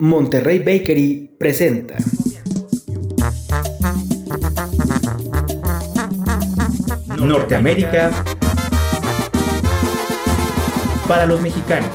[0.00, 1.96] Monterrey Bakery presenta.
[7.16, 8.12] Norteamérica
[11.08, 11.90] para los mexicanos.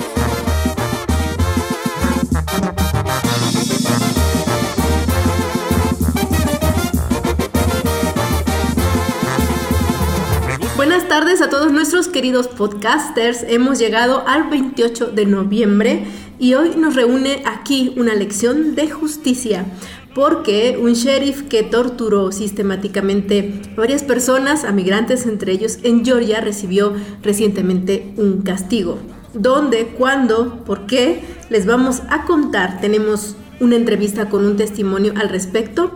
[10.75, 13.43] Buenas tardes a todos nuestros queridos podcasters.
[13.47, 16.05] Hemos llegado al 28 de noviembre
[16.39, 19.65] y hoy nos reúne aquí una lección de justicia
[20.13, 26.39] porque un sheriff que torturó sistemáticamente a varias personas, a migrantes entre ellos, en Georgia
[26.41, 26.93] recibió
[27.23, 28.99] recientemente un castigo.
[29.33, 29.95] ¿Dónde?
[29.97, 30.63] ¿Cuándo?
[30.65, 31.21] ¿Por qué?
[31.49, 32.79] Les vamos a contar.
[32.79, 35.91] Tenemos una entrevista con un testimonio al respecto.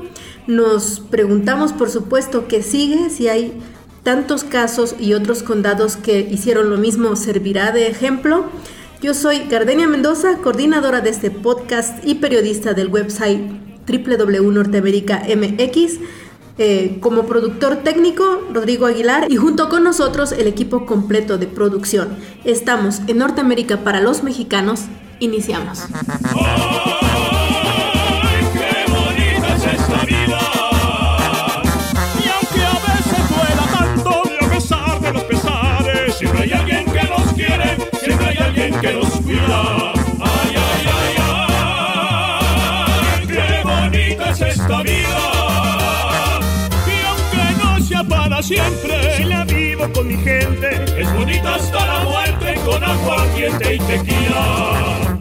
[0.48, 3.54] Nos preguntamos, por supuesto, qué sigue, si hay
[4.02, 8.46] tantos casos y otros condados que hicieron lo mismo, ¿servirá de ejemplo?
[9.00, 13.40] Yo soy Gardenia Mendoza, coordinadora de este podcast y periodista del website
[13.88, 16.00] www.norteamerica.mx.
[16.58, 22.18] Eh, como productor técnico, Rodrigo Aguilar, y junto con nosotros el equipo completo de producción.
[22.44, 24.86] Estamos en Norteamérica para los mexicanos.
[25.20, 25.84] Iniciamos.
[38.82, 39.94] que nos cuida.
[40.20, 41.16] Ay, ay, ay,
[43.20, 46.40] ay, qué bonita es esta vida.
[46.86, 51.86] Y aunque no sea para siempre, si la vivo con mi gente, es bonita hasta
[51.86, 55.20] la muerte con agua caliente y tequila.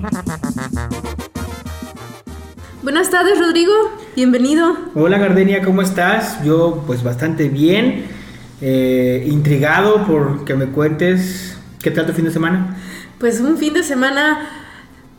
[2.82, 3.72] Buenas tardes, Rodrigo.
[4.14, 4.76] Bienvenido.
[4.94, 6.42] Hola, Gardenia, ¿cómo estás?
[6.44, 8.04] Yo, pues, bastante bien.
[8.60, 12.76] Eh, intrigado por que me cuentes qué tal tu fin de semana.
[13.18, 14.48] Pues un fin de semana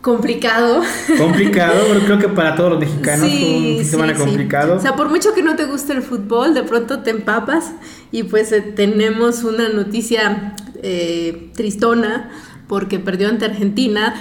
[0.00, 0.82] complicado.
[1.18, 4.76] Complicado, pero creo que para todos los mexicanos fue un fin de semana complicado.
[4.76, 7.72] O sea, por mucho que no te guste el fútbol, de pronto te empapas
[8.12, 12.30] y pues eh, tenemos una noticia eh, tristona
[12.68, 14.14] porque perdió ante Argentina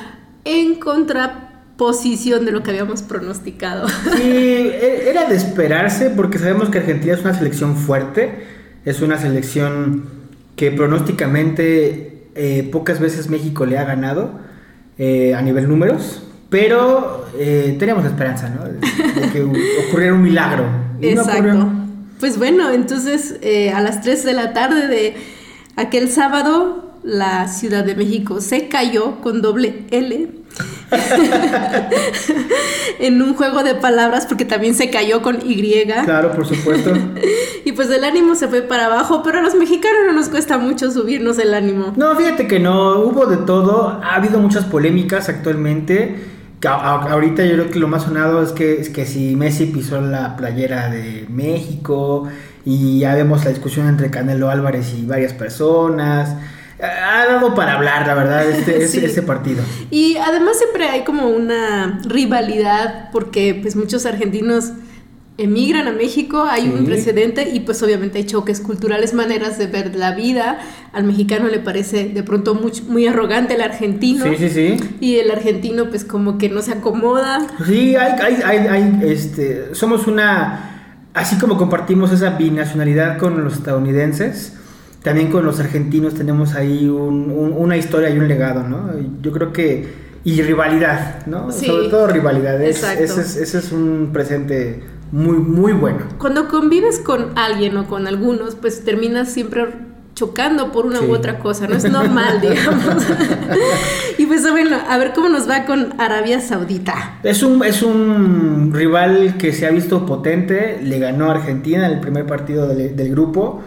[0.45, 3.87] en contraposición de lo que habíamos pronosticado.
[3.89, 8.45] Sí, e, era de esperarse porque sabemos que Argentina es una selección fuerte,
[8.85, 10.05] es una selección
[10.55, 14.39] que pronósticamente eh, pocas veces México le ha ganado
[14.97, 18.63] eh, a nivel números, pero eh, teníamos esperanza, ¿no?
[18.65, 18.79] De,
[19.31, 19.41] que
[19.87, 20.65] ocurriera un milagro.
[21.01, 21.71] Exacto.
[22.19, 23.39] pues bueno, entonces
[23.73, 25.15] a las 3 de la tarde de
[25.75, 30.27] aquel sábado, la Ciudad de México se cayó con doble L
[32.99, 35.85] en un juego de palabras porque también se cayó con Y.
[36.03, 36.91] Claro, por supuesto.
[37.65, 40.57] y pues el ánimo se fue para abajo, pero a los mexicanos no nos cuesta
[40.57, 41.93] mucho subirnos el ánimo.
[41.95, 46.35] No, fíjate que no, hubo de todo, ha habido muchas polémicas actualmente.
[46.65, 50.35] Ahorita yo creo que lo más sonado es que, es que si Messi pisó la
[50.35, 52.27] playera de México
[52.65, 56.35] y ya vemos la discusión entre Canelo Álvarez y varias personas
[56.81, 59.63] ha dado para hablar, la verdad, este, este, partido.
[59.89, 64.71] Y además siempre hay como una rivalidad porque pues muchos argentinos
[65.37, 69.95] emigran a México, hay un precedente y pues obviamente hay choques culturales, maneras de ver
[69.95, 70.59] la vida.
[70.93, 74.25] Al mexicano le parece de pronto muy, muy arrogante el argentino.
[74.25, 74.77] Sí, sí, sí.
[74.99, 77.45] Y el argentino pues como que no se acomoda.
[77.65, 80.73] Sí, hay, hay, hay, hay este, somos una...
[81.13, 84.53] Así como compartimos esa binacionalidad con los estadounidenses,
[85.07, 88.89] también con los argentinos tenemos ahí una historia y un legado, ¿no?
[89.21, 90.07] Yo creo que...
[90.25, 91.49] Y rivalidad, ¿no?
[91.49, 92.61] Sobre todo rivalidad.
[92.61, 93.03] ese,
[93.41, 95.99] es, un presente muy, muy bueno.
[96.17, 99.67] Cuando convives con alguien o con algunos, pues terminas siempre
[100.13, 103.05] chocando por una u otra cosa, no es normal, digamos.
[104.17, 107.19] y pues bueno, a ver cómo nos va con Arabia Saudita.
[107.23, 111.93] Es un, es un rival que se ha visto potente, le ganó a Argentina en
[111.93, 113.63] el primer partido del, del grupo.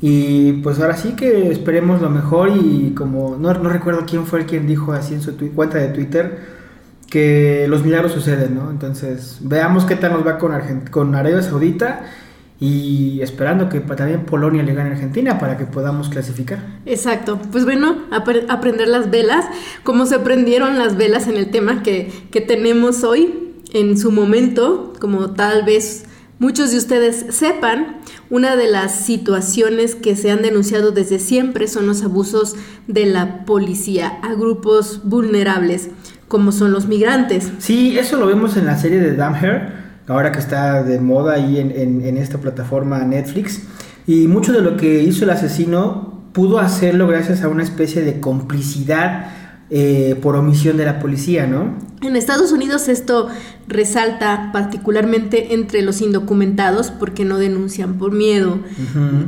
[0.00, 4.40] Y pues ahora sí que esperemos lo mejor y como no, no recuerdo quién fue
[4.40, 6.56] el quien dijo así en su cuenta de Twitter
[7.10, 8.70] que los milagros suceden, ¿no?
[8.70, 10.52] Entonces veamos qué tal nos va con,
[10.90, 12.04] con Arabia Saudita
[12.58, 16.58] y esperando que también Polonia le gane a Argentina para que podamos clasificar.
[16.86, 18.04] Exacto, pues bueno,
[18.48, 19.44] aprender las velas,
[19.82, 24.94] como se aprendieron las velas en el tema que, que tenemos hoy, en su momento,
[25.00, 26.06] como tal vez
[26.38, 27.98] muchos de ustedes sepan,
[28.30, 32.56] una de las situaciones que se han denunciado desde siempre son los abusos
[32.88, 35.90] de la policía a grupos vulnerables,
[36.28, 37.52] como son los migrantes.
[37.58, 39.72] Sí, eso lo vemos en la serie de Damher,
[40.08, 43.62] ahora que está de moda ahí en, esta plataforma Netflix.
[44.06, 48.20] Y mucho de lo que hizo el asesino pudo hacerlo gracias a una especie de
[48.20, 49.28] complicidad
[49.68, 51.74] eh, por omisión de la policía, ¿no?
[52.00, 53.28] En Estados Unidos esto
[53.66, 58.60] resalta particularmente entre los indocumentados porque no denuncian por miedo.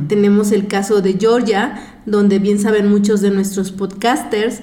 [0.07, 4.61] Tenemos el caso de Georgia, donde bien saben muchos de nuestros podcasters,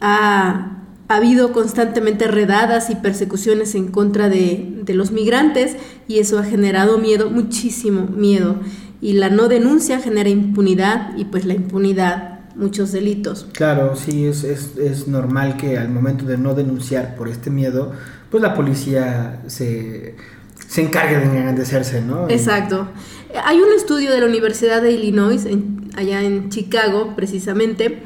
[0.00, 5.76] ha, habido constantemente redadas y persecuciones en contra de, de los migrantes
[6.08, 8.56] y eso ha generado miedo, muchísimo miedo.
[9.00, 13.46] Y la no denuncia genera impunidad y pues la impunidad muchos delitos.
[13.52, 17.92] Claro, sí, es, es, es, normal que al momento de no denunciar por este miedo,
[18.30, 20.16] pues la policía se,
[20.68, 22.28] se encargue de engrandecerse, ¿no?
[22.28, 22.88] Exacto.
[23.44, 25.46] Hay un estudio de la Universidad de Illinois,
[25.96, 28.02] allá en Chicago precisamente,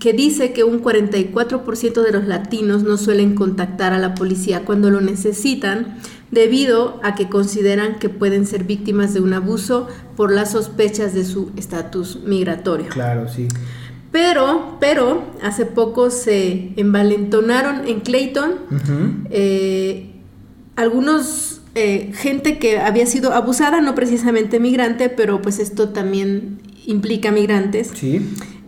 [0.00, 4.90] que dice que un 44% de los latinos no suelen contactar a la policía cuando
[4.90, 5.98] lo necesitan
[6.30, 11.24] debido a que consideran que pueden ser víctimas de un abuso por las sospechas de
[11.24, 12.88] su estatus migratorio.
[12.88, 13.48] Claro, sí.
[14.12, 18.54] Pero, pero, hace poco se envalentonaron en Clayton
[19.30, 20.10] eh,
[20.74, 27.30] algunos eh, gente que había sido abusada, no precisamente migrante, pero pues esto también implica
[27.30, 27.92] migrantes.
[27.94, 28.20] Sí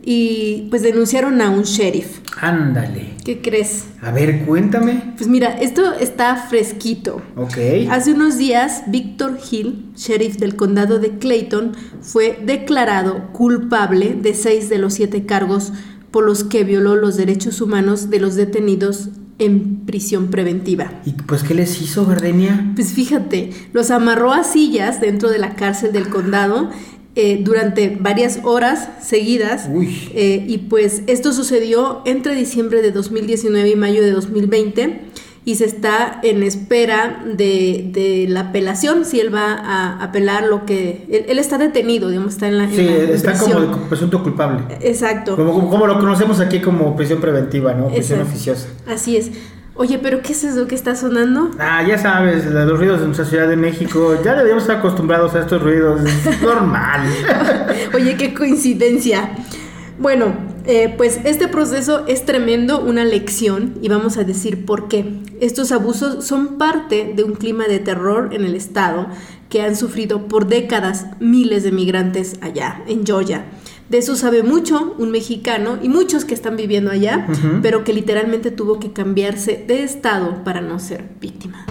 [0.04, 2.18] y pues denunciaron a un sheriff.
[2.40, 3.12] Ándale.
[3.24, 3.84] ¿Qué crees?
[4.00, 5.14] A ver, cuéntame.
[5.16, 7.22] Pues mira, esto está fresquito.
[7.36, 7.56] Ok.
[7.88, 14.68] Hace unos días, Victor Hill, sheriff del condado de Clayton, fue declarado culpable de seis
[14.68, 15.72] de los siete cargos
[16.10, 21.00] por los que violó los derechos humanos de los detenidos en prisión preventiva.
[21.04, 22.72] ¿Y pues qué les hizo, Gardenia?
[22.74, 26.70] Pues fíjate, los amarró a sillas dentro de la cárcel del condado
[27.14, 29.68] eh, durante varias horas seguidas.
[30.14, 35.12] Eh, y pues esto sucedió entre diciembre de 2019 y mayo de 2020
[35.44, 41.24] y se está en espera de, la apelación, si él va a apelar lo que...
[41.28, 42.70] Él, está detenido, digamos, está en la...
[42.70, 44.62] Sí, está como presunto culpable.
[44.80, 45.34] Exacto.
[45.36, 47.88] Como, como, lo conocemos aquí como prisión preventiva, ¿no?
[47.88, 48.68] Prisión oficiosa.
[48.86, 49.32] Así es.
[49.74, 51.50] Oye, pero ¿qué es eso que está sonando?
[51.58, 54.18] Ah, ya sabes, los ruidos de nuestra Ciudad de México.
[54.22, 56.02] Ya deberíamos estar acostumbrados a estos ruidos.
[56.04, 57.00] Es normal.
[57.94, 59.30] Oye, qué coincidencia.
[59.98, 60.34] Bueno,
[60.66, 65.20] eh, pues este proceso es tremendo, una lección, y vamos a decir por qué.
[65.40, 69.06] Estos abusos son parte de un clima de terror en el estado
[69.48, 73.46] que han sufrido por décadas miles de migrantes allá, en Georgia.
[73.92, 77.26] De eso sabe mucho un mexicano y muchos que están viviendo allá,
[77.60, 81.66] pero que literalmente tuvo que cambiarse de estado para no ser víctima.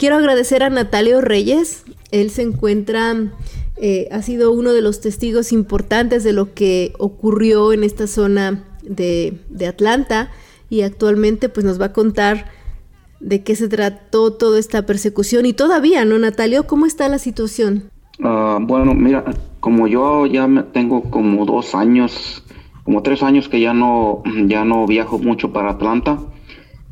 [0.00, 1.84] Quiero agradecer a Natalio Reyes.
[2.10, 3.16] Él se encuentra,
[3.76, 8.64] eh, ha sido uno de los testigos importantes de lo que ocurrió en esta zona
[8.82, 9.38] de,
[9.68, 10.30] Atlanta
[10.70, 12.46] y actualmente pues nos va a contar
[13.20, 16.66] de qué se trató toda esta persecución y todavía, ¿no, Natalio?
[16.66, 17.90] ¿Cómo está la situación?
[18.24, 19.22] Ah, bueno, mira,
[19.60, 22.42] como yo ya tengo como dos años,
[22.84, 26.20] como tres años que ya no, ya no viajo mucho para Atlanta,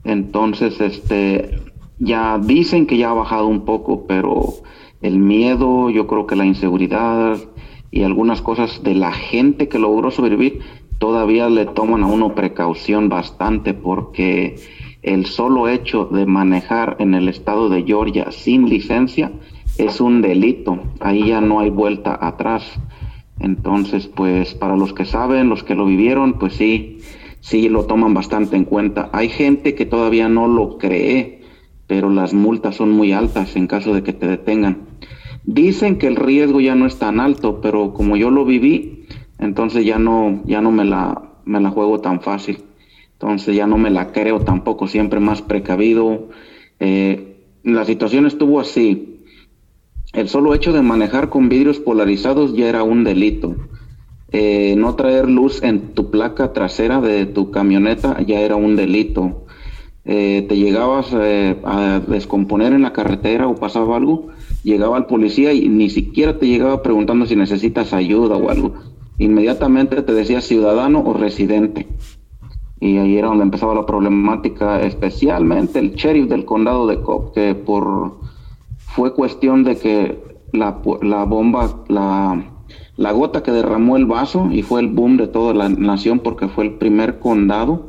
[0.05, 1.59] entonces, este,
[1.99, 4.55] ya dicen que ya ha bajado un poco, pero
[5.01, 7.39] el miedo, yo creo que la inseguridad
[7.91, 10.61] y algunas cosas de la gente que logró sobrevivir
[10.99, 14.57] todavía le toman a uno precaución bastante porque
[15.03, 19.33] el solo hecho de manejar en el estado de Georgia sin licencia
[19.79, 22.65] es un delito, ahí ya no hay vuelta atrás.
[23.39, 26.99] Entonces, pues para los que saben, los que lo vivieron, pues sí,
[27.39, 29.09] sí lo toman bastante en cuenta.
[29.13, 31.38] Hay gente que todavía no lo cree,
[31.89, 34.87] pero las multas son muy altas en caso de que te detengan.
[35.45, 39.07] Dicen que el riesgo ya no es tan alto, pero como yo lo viví,
[39.39, 42.59] entonces ya no, ya no me la, me la juego tan fácil.
[43.15, 46.29] Entonces ya no me la creo tampoco, siempre más precavido.
[46.79, 49.25] Eh, la situación estuvo así.
[50.13, 53.57] El solo hecho de manejar con vidrios polarizados ya era un delito.
[54.31, 59.47] Eh, no traer luz en tu placa trasera de tu camioneta ya era un delito.
[60.05, 64.29] Eh, te llegabas eh, a descomponer en la carretera o pasaba algo,
[64.63, 68.75] llegaba el policía y ni siquiera te llegaba preguntando si necesitas ayuda o algo.
[69.19, 71.89] Inmediatamente te decía ciudadano o residente.
[72.81, 77.55] Y ahí era donde empezaba la problemática, especialmente el sheriff del condado de Cobb, que
[77.55, 78.19] por
[78.79, 82.53] fue cuestión de que la, la bomba, la,
[82.97, 86.49] la gota que derramó el vaso y fue el boom de toda la nación porque
[86.49, 87.89] fue el primer condado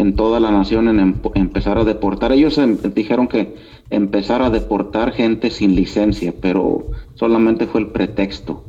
[0.00, 2.32] en toda la nación en em, empezar a deportar.
[2.32, 3.54] Ellos em, dijeron que
[3.90, 8.64] empezar a deportar gente sin licencia, pero solamente fue el pretexto.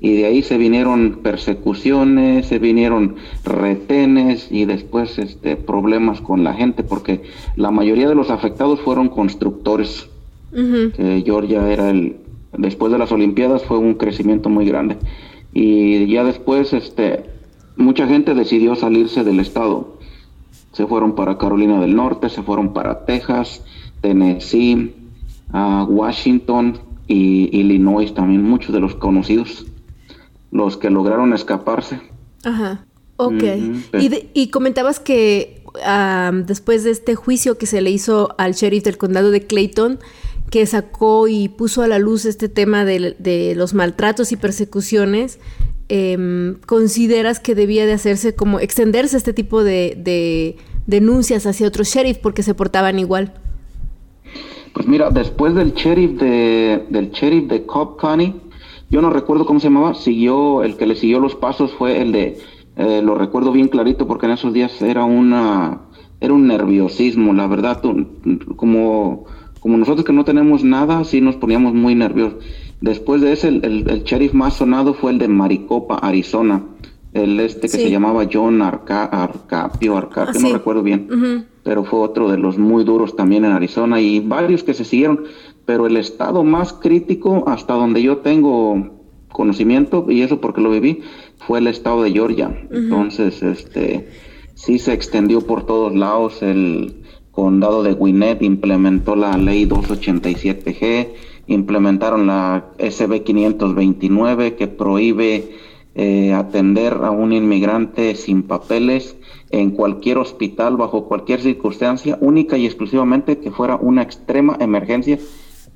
[0.00, 6.54] Y de ahí se vinieron persecuciones, se vinieron retenes y después este, problemas con la
[6.54, 7.22] gente, porque
[7.56, 10.08] la mayoría de los afectados fueron constructores.
[11.24, 12.16] Georgia era el,
[12.56, 14.96] después de las Olimpiadas fue un crecimiento muy grande.
[15.52, 17.24] Y ya después, este,
[17.76, 19.95] mucha gente decidió salirse del estado.
[20.76, 23.64] Se fueron para Carolina del Norte, se fueron para Texas,
[24.02, 24.94] Tennessee,
[25.50, 29.64] Washington y Illinois también, muchos de los conocidos,
[30.50, 31.98] los que lograron escaparse.
[32.44, 32.84] Ajá,
[33.16, 33.42] ok.
[34.34, 35.62] y, comentabas que
[36.44, 39.98] después de este juicio que se le hizo al sheriff del condado de Clayton,
[40.50, 45.38] que sacó y puso a la luz este tema de, los maltratos y persecuciones,
[45.88, 52.18] em, ¿consideras que debía de hacerse como extenderse este tipo de, denuncias hacia otros sheriff
[52.18, 53.34] porque se portaban igual?
[54.72, 58.34] Pues mira, después del sheriff de, del sheriff de Cobb County,
[58.90, 62.12] yo no recuerdo cómo se llamaba, siguió, el que le siguió los pasos fue el
[62.12, 62.38] de,
[62.76, 65.80] eh, lo recuerdo bien clarito porque en esos días era una,
[66.20, 67.82] era un nerviosismo, la verdad,
[68.56, 69.26] como
[69.66, 72.38] como nosotros que no tenemos nada, sí nos poníamos muy nerviosos.
[72.80, 76.62] Después de ese, el, sheriff más sonado fue el de Maricopa, Arizona.
[77.12, 81.46] El este que se llamaba John Arca, Arcapio, Arcapio, no recuerdo bien.
[81.62, 85.24] Pero fue otro de los muy duros también en Arizona y varios que se siguieron.
[85.64, 88.90] Pero el estado más crítico, hasta donde yo tengo
[89.32, 91.00] conocimiento, y eso porque lo viví,
[91.38, 92.54] fue el estado de Georgia.
[92.70, 94.08] Entonces, este,
[94.54, 97.02] sí se extendió por todos lados el
[97.36, 101.08] condado de Gwinnett implementó la ley 287G,
[101.46, 105.50] implementaron la SB 529 que prohíbe
[105.94, 109.16] eh, atender a un inmigrante sin papeles
[109.50, 115.18] en cualquier hospital bajo cualquier circunstancia, única y exclusivamente que fuera una extrema emergencia,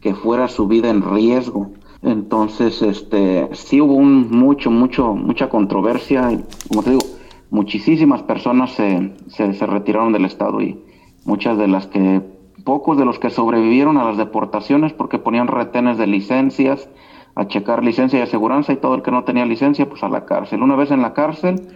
[0.01, 1.73] que fuera su vida en riesgo.
[2.03, 6.39] Entonces, este, sí hubo un mucho, mucho, mucha controversia.
[6.69, 7.03] como te digo,
[7.51, 10.83] muchísimas personas se, se retiraron del estado y
[11.25, 12.21] muchas de las que,
[12.65, 16.89] pocos de los que sobrevivieron a las deportaciones porque ponían retenes de licencias,
[17.35, 20.25] a checar licencia de aseguranza y todo el que no tenía licencia, pues a la
[20.25, 20.63] cárcel.
[20.63, 21.69] Una vez en la cárcel,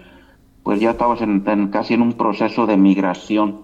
[0.62, 3.62] pues ya estabas en, casi en un proceso de migración.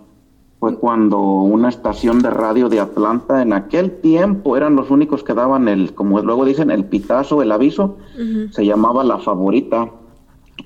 [0.61, 5.33] Fue cuando una estación de radio de Atlanta, en aquel tiempo eran los únicos que
[5.33, 7.97] daban el, como luego dicen, el pitazo, el aviso,
[8.51, 9.89] se llamaba La Favorita,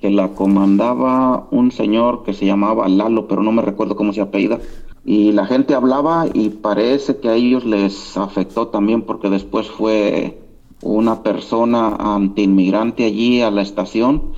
[0.00, 4.20] que la comandaba un señor que se llamaba Lalo, pero no me recuerdo cómo se
[4.20, 4.58] apellida
[5.04, 10.40] y la gente hablaba y parece que a ellos les afectó también porque después fue
[10.82, 14.32] una persona antiinmigrante allí a la estación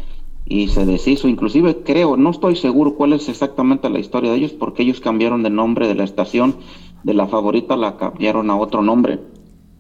[0.45, 1.29] y se deshizo.
[1.29, 5.45] Inclusive creo, no estoy seguro cuál es exactamente la historia de ellos porque ellos cambiaron
[5.45, 6.57] de nombre de la estación,
[7.05, 9.21] de la favorita la cambiaron a otro nombre.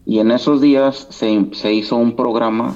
[0.04, 2.74] Y en esos días se, se hizo un programa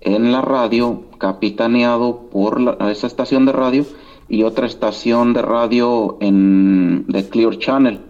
[0.00, 3.84] en la radio capitaneado por esa estación de radio
[4.28, 8.00] y otra estación de radio en de Clear Channel.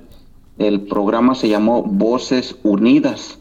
[0.58, 3.38] El programa se llamó Voces Unidas.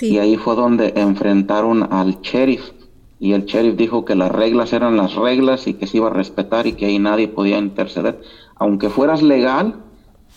[0.00, 2.70] Y ahí fue donde enfrentaron al sheriff.
[3.18, 6.12] Y el sheriff dijo que las reglas eran las reglas y que se iba a
[6.12, 8.20] respetar y que ahí nadie podía interceder.
[8.56, 9.82] Aunque fueras legal,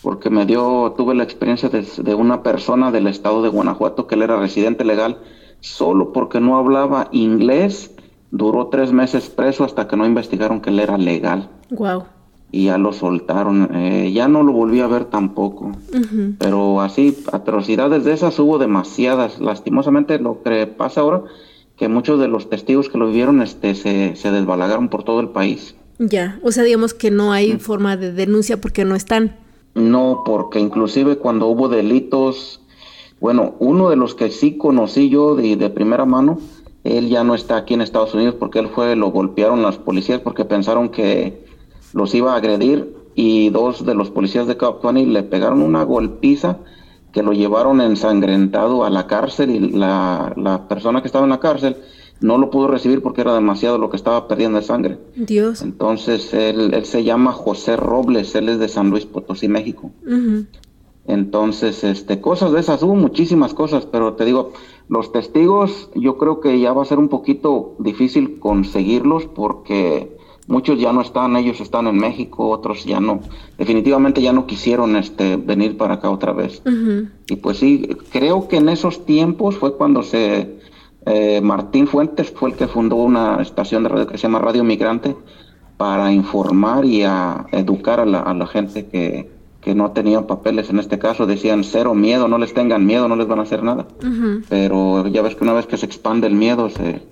[0.02, 4.16] porque me dio, tuve la experiencia de, de una persona del estado de Guanajuato que
[4.16, 5.18] él era residente legal,
[5.60, 7.93] solo porque no hablaba inglés,
[8.34, 11.48] duró tres meses preso hasta que no investigaron que él era legal.
[11.70, 12.02] Wow.
[12.50, 13.70] Y ya lo soltaron.
[13.72, 15.70] Eh, ya no lo volví a ver tampoco.
[16.38, 19.40] Pero así, atrocidades de esas hubo demasiadas.
[19.40, 21.22] Lastimosamente lo que pasa ahora,
[21.76, 25.28] que muchos de los testigos que lo vivieron este, se, se desbalagaron por todo el
[25.28, 25.76] país.
[25.98, 29.36] Ya, o sea, digamos que no hay forma de denuncia porque no están.
[29.74, 32.60] No, porque inclusive cuando hubo delitos,
[33.20, 36.38] bueno, uno de los que sí conocí yo de, de primera mano,
[36.84, 40.20] él ya no está aquí en Estados Unidos porque él fue, lo golpearon las policías
[40.20, 41.44] porque pensaron que
[41.94, 45.82] los iba a agredir y dos de los policías de Cobb County le pegaron una
[45.82, 46.58] golpiza
[47.12, 51.40] que lo llevaron ensangrentado a la cárcel y la, la, persona que estaba en la
[51.40, 51.76] cárcel
[52.20, 54.98] no lo pudo recibir porque era demasiado lo que estaba perdiendo de sangre.
[55.14, 55.62] Dios.
[55.62, 59.92] Entonces él, él se llama José Robles, él es de San Luis Potosí, México.
[61.06, 64.52] Entonces, este, cosas de esas, hubo muchísimas cosas, pero te digo,
[64.88, 70.78] los testigos yo creo que ya va a ser un poquito difícil conseguirlos porque muchos
[70.78, 73.20] ya no están, ellos están en México, otros ya no,
[73.56, 76.62] definitivamente ya no quisieron este, venir para acá otra vez.
[77.28, 80.58] Y pues sí, creo que en esos tiempos fue cuando se
[81.06, 84.64] eh, Martín Fuentes fue el que fundó una estación de radio que se llama Radio
[84.64, 85.14] Migrante
[85.76, 89.30] para informar y a educar a la, gente que,
[89.72, 90.68] no tenía papeles.
[90.68, 93.62] En este caso decían cero miedo, no les tengan miedo, no les van a hacer
[93.62, 93.86] nada.
[94.48, 97.02] Pero ya ves que una vez que se expande el miedo se,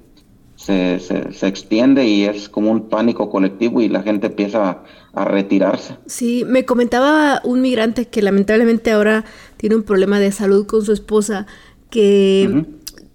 [0.56, 0.98] se,
[1.32, 4.82] se, extiende y es como un pánico colectivo y la gente empieza
[5.14, 5.96] a, retirarse.
[6.06, 9.24] Sí, me comentaba un migrante que lamentablemente ahora
[9.56, 11.46] tiene un problema de salud con su esposa,
[11.90, 12.64] que,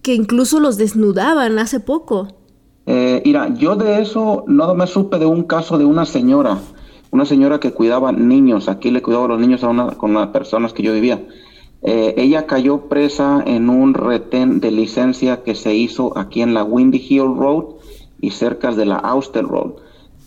[0.01, 2.27] que incluso los desnudaban hace poco.
[2.85, 6.59] Eh, mira, yo de eso no me supe de un caso de una señora,
[7.17, 10.27] una señora que cuidaba niños, aquí le cuidaba a los niños a una, con las
[10.27, 11.27] personas que yo vivía.
[11.81, 16.63] Eh, ella cayó presa en un retén de licencia que se hizo aquí en la
[16.63, 17.65] Windy Hill Road
[18.21, 19.71] y cerca de la Auster Road.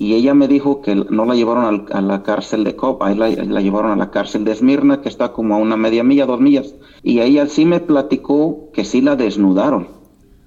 [0.01, 3.29] Y ella me dijo que no la llevaron a la cárcel de Cobb, ahí la,
[3.29, 6.41] la, llevaron a la cárcel de Esmirna, que está como a una media milla, dos
[6.41, 6.75] millas.
[7.05, 10.01] Y ella sí me platicó que sí la desnudaron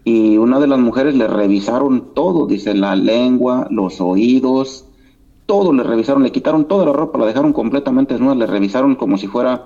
[0.05, 4.85] y una de las mujeres le revisaron todo, dice la lengua, los oídos,
[5.45, 9.17] todo le revisaron, le quitaron toda la ropa, la dejaron completamente desnuda, le revisaron como
[9.17, 9.65] si fuera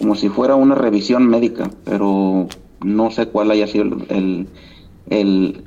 [0.00, 2.48] como si fuera una revisión médica, pero
[2.82, 4.48] no sé cuál haya sido el,
[5.10, 5.62] el,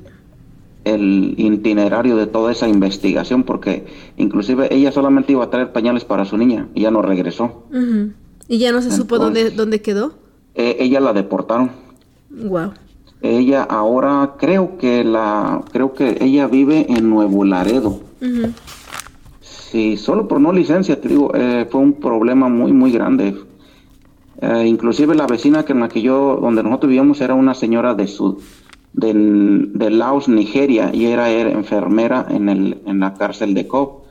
[0.84, 6.24] el itinerario de toda esa investigación, porque inclusive ella solamente iba a traer pañales para
[6.24, 7.64] su niña y ya no regresó.
[8.48, 10.14] ¿Y ya no se supo dónde, dónde quedó?
[10.56, 11.70] Eh, ella la deportaron.
[12.30, 12.72] Wow.
[13.22, 18.00] Ella ahora creo que la creo que ella vive en Nuevo Laredo.
[19.74, 23.34] Sí, solo por no licencia, te digo, eh, fue un problema muy muy grande.
[24.40, 27.92] Eh, inclusive la vecina que en la que yo donde nosotros vivíamos era una señora
[27.94, 28.40] de su
[28.92, 34.04] de, Laos, Nigeria, y era, era, enfermera en el en la cárcel de Cobb.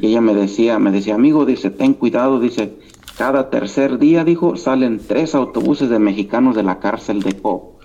[0.00, 2.78] Y ella me decía, me decía, amigo, dice, ten cuidado, dice,
[3.16, 7.80] cada tercer día, dijo, salen tres autobuses de mexicanos de la cárcel de Cobb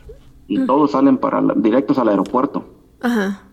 [0.48, 2.64] y todos salen para directos al aeropuerto.
[3.02, 3.48] Ajá.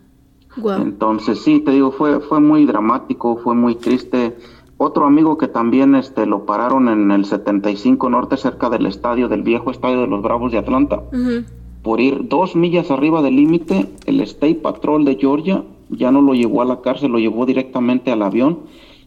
[0.56, 4.36] Entonces sí, te digo, fue fue muy dramático, fue muy triste.
[4.76, 9.42] Otro amigo que también este lo pararon en el 75 norte cerca del estadio del
[9.42, 11.02] viejo estadio de los Bravos de Atlanta.
[11.82, 16.34] Por ir dos millas arriba del límite, el State Patrol de Georgia ya no lo
[16.34, 18.60] llevó a la cárcel, lo llevó directamente al avión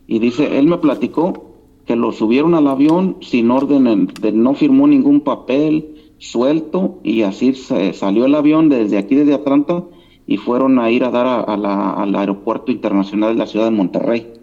[0.08, 1.54] y dice, él me platicó
[1.86, 7.54] que lo subieron al avión sin orden, de, no firmó ningún papel, suelto y así
[7.54, 9.84] se salió el avión desde aquí, desde Atlanta,
[10.26, 13.72] y fueron a ir a dar a, la, al aeropuerto internacional de la ciudad de
[13.72, 14.34] Monterrey.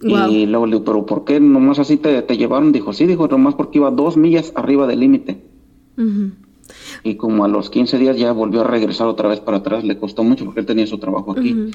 [0.00, 2.72] Y luego le digo, pero ¿por qué nomás así te, llevaron?
[2.72, 5.42] Dijo, sí, dijo, nomás porque iba dos millas arriba del límite.
[7.02, 9.98] Y como a los 15 días ya volvió a regresar otra vez para atrás, le
[9.98, 11.70] costó mucho porque él tenía su trabajo aquí.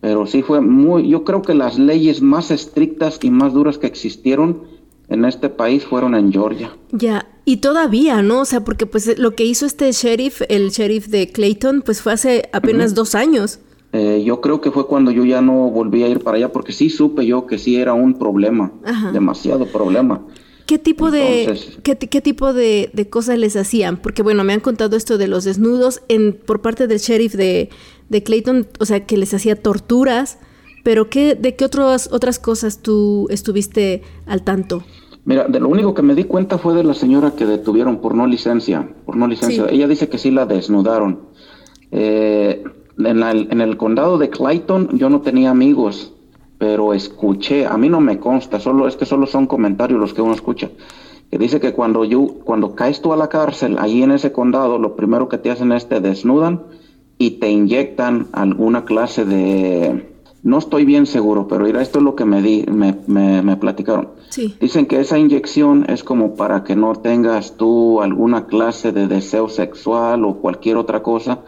[0.00, 3.86] Pero sí fue muy, yo creo que las leyes más estrictas y más duras que
[3.86, 4.64] existieron
[5.08, 6.76] en este país fueron en Georgia.
[6.92, 8.40] Ya, y todavía, ¿no?
[8.40, 12.12] O sea, porque pues lo que hizo este sheriff, el sheriff de Clayton, pues fue
[12.12, 13.60] hace apenas dos años.
[13.92, 16.72] Eh, yo creo que fue cuando yo ya no volví a ir para allá, porque
[16.72, 18.72] sí supe yo que sí era un problema,
[19.12, 20.20] demasiado problema.
[20.66, 23.98] ¿Qué tipo de qué, tipo de, cosas les hacían?
[23.98, 27.68] Porque bueno, me han contado esto de los desnudos en por parte del sheriff de,
[28.08, 30.38] de Clayton, o sea, que les hacía torturas,
[30.84, 34.84] pero ¿qué, ¿de qué otras otras cosas tú estuviste al tanto?
[35.24, 38.14] Mira, de lo único que me di cuenta fue de la señora que detuvieron por
[38.14, 39.66] no licencia, por no licencia.
[39.70, 41.20] Ella dice que sí la desnudaron.
[41.90, 42.62] Eh,
[42.98, 46.12] en, el condado de Clayton yo no tenía amigos,
[46.58, 50.20] pero escuché, a mí no me consta, solo es que solo son comentarios los que
[50.20, 50.70] uno escucha.
[51.30, 54.78] Que dice que cuando yo, cuando caes tú a la cárcel, allí en ese condado,
[54.78, 56.64] lo primero que te hacen es te desnudan
[57.16, 60.13] y te inyectan alguna clase de,
[60.44, 64.10] no estoy bien seguro, pero mira, esto es lo que me, di, me, me, platicaron.
[64.60, 69.48] Dicen que esa inyección es como para que no tengas tú alguna clase de deseo
[69.48, 71.40] sexual o cualquier otra cosa,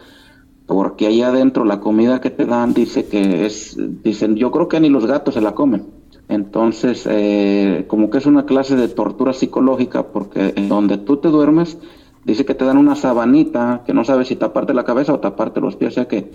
[0.65, 4.79] porque ahí adentro la comida que te dan dice que es, dicen, yo creo que
[4.79, 5.85] ni los gatos se la comen.
[6.27, 11.27] Entonces, eh, como que es una clase de tortura psicológica, porque en donde tú te
[11.27, 11.77] duermes,
[12.25, 15.61] dice que te dan una sabanita que no sabes si taparte la cabeza o taparte
[15.61, 16.31] los pies, o sea que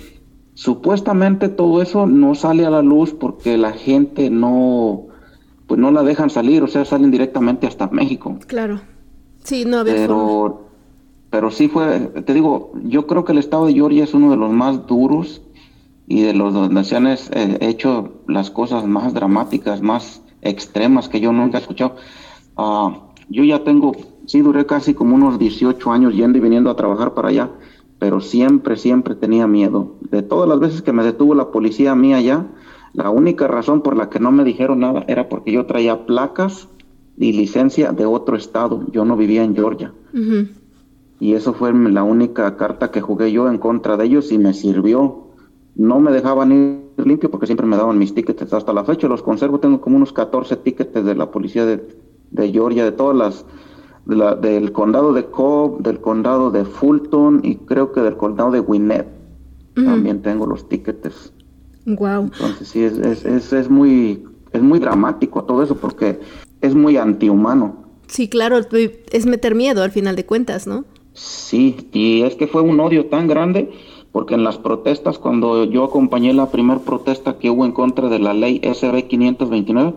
[0.54, 5.06] Supuestamente todo eso no sale a la luz porque la gente no,
[5.66, 8.38] pues no la dejan salir, o sea, salen directamente hasta México.
[8.46, 8.80] Claro.
[9.42, 10.66] Sí, no había pero,
[11.30, 14.36] pero sí fue, te digo, yo creo que el estado de Georgia es uno de
[14.36, 15.40] los más duros
[16.06, 17.18] y de los donde se han eh,
[17.60, 21.96] hecho las cosas más dramáticas, más extremas que yo nunca he escuchado.
[22.58, 23.92] Ah, yo ya tengo,
[24.26, 27.50] sí, duré casi como unos 18 años yendo y viniendo a trabajar para allá
[28.02, 29.94] pero siempre, siempre tenía miedo.
[30.12, 32.46] De todas las veces que me detuvo la policía mía allá,
[32.92, 36.68] la única razón por la que no me dijeron nada era porque yo traía placas
[37.16, 38.84] y licencia de otro estado.
[38.92, 39.94] Yo no vivía en Georgia.
[41.18, 44.52] y eso fue la única carta que jugué yo en contra de ellos y me
[44.52, 45.28] sirvió.
[45.76, 48.52] No me dejaban ir limpio porque siempre me daban mis tickets.
[48.52, 51.88] Hasta la fecha los conservo, tengo como unos 14 tickets de la policía de,
[52.30, 53.46] de Georgia, de todas las,
[54.04, 58.50] de la, del condado de Cobb, del condado de Fulton y creo que del condado
[58.50, 58.60] de
[59.74, 61.32] También tengo los tickets.
[61.86, 62.24] Wow.
[62.24, 66.20] Entonces sí, es, es, es, es, muy, es muy dramático todo eso porque
[66.60, 67.82] es muy antihumano.
[68.06, 70.84] Sí, claro, es meter miedo al final de cuentas, ¿no?
[71.14, 73.70] Sí, y es que fue un odio tan grande
[74.12, 78.18] porque en las protestas, cuando yo acompañé la primera protesta que hubo en contra de
[78.18, 79.94] la ley SB 529,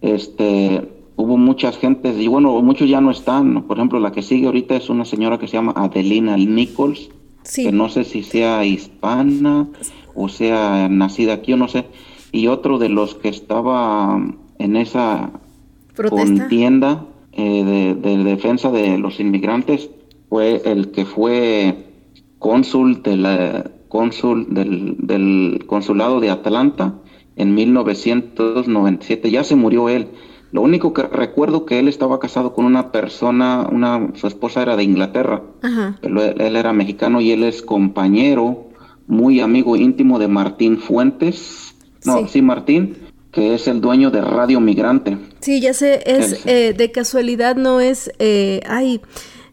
[0.00, 4.46] este, hubo muchas gentes, y bueno, muchos ya no están, por ejemplo, la que sigue
[4.46, 7.10] ahorita es una señora que se llama Adelina Nichols,
[7.42, 7.64] sí.
[7.64, 9.68] que no sé si sea hispana
[10.14, 11.86] o sea nacida aquí o no sé,
[12.32, 14.20] y otro de los que estaba
[14.58, 15.30] en esa
[15.94, 16.42] ¿Protesta?
[16.42, 19.90] contienda eh, de, de defensa de los inmigrantes,
[20.28, 21.86] fue el que fue
[22.38, 26.94] cónsul, de la, cónsul del, del, consulado de Atlanta
[27.36, 29.30] en 1997.
[29.30, 30.08] Ya se murió él.
[30.52, 34.76] Lo único que recuerdo que él estaba casado con una persona, una, su esposa era
[34.76, 35.98] de Inglaterra, Ajá.
[36.02, 38.68] pero él, él era mexicano y él es compañero,
[39.06, 41.74] muy amigo íntimo de Martín Fuentes.
[42.04, 42.24] No, Sí.
[42.28, 42.96] sí, Martín,
[43.30, 45.16] que es el dueño de Radio Migrante.
[45.40, 49.00] Sí, ya sé, es eh, de casualidad no es, eh, ay,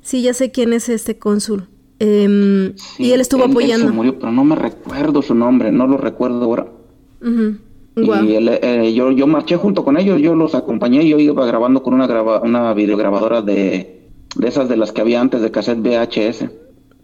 [0.01, 1.69] sí, ya sé quién es este cónsul.
[1.99, 3.87] Em, Sí, y él estuvo él- él apoyando.
[3.87, 6.67] se murió, pero no me recuerdo su nombre, no lo recuerdo ahora.
[7.21, 7.57] Ujú.
[8.01, 11.83] Y él, eh, yo, yo marché junto con ellos, yo los acompañé, yo iba grabando
[11.83, 15.79] con una, graba, una videograbadora de, de esas de las que había antes de cassette
[15.79, 16.49] VHS.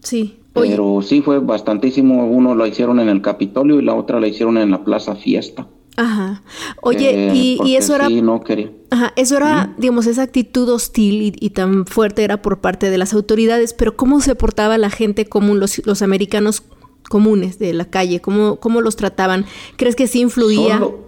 [0.00, 0.38] Sí.
[0.54, 4.28] Oye, Pero sí fue bastantísimo, uno lo hicieron en el Capitolio y la otra la
[4.28, 5.66] hicieron en la Plaza Fiesta.
[5.96, 6.42] ajá.
[6.82, 8.70] Oye, Eh, y, eso era, Sí, no quería.
[8.90, 12.96] ajá, eso era, digamos, esa actitud hostil y, y tan fuerte era por parte de
[12.98, 16.62] las autoridades, pero ¿cómo se portaba la gente común, los, los americanos
[17.08, 18.20] comunes de la calle?
[18.20, 19.44] ¿Cómo, cómo los trataban?
[19.76, 20.78] ¿Crees que sí influía?
[20.78, 20.98] Solo,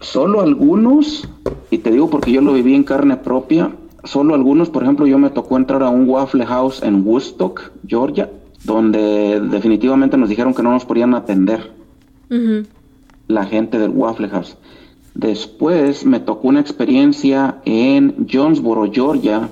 [0.00, 1.28] solo algunos,
[1.70, 3.72] y te digo porque yo lo viví en carne propia,
[4.04, 8.30] solo algunos, por ejemplo, yo me tocó entrar a un Waffle House en Woodstock, Georgia,
[8.64, 11.72] donde definitivamente nos dijeron que no nos podían atender
[13.26, 14.56] la gente del Waffle House.
[15.14, 19.48] Después me tocó una experiencia en Jonesboro, Georgia,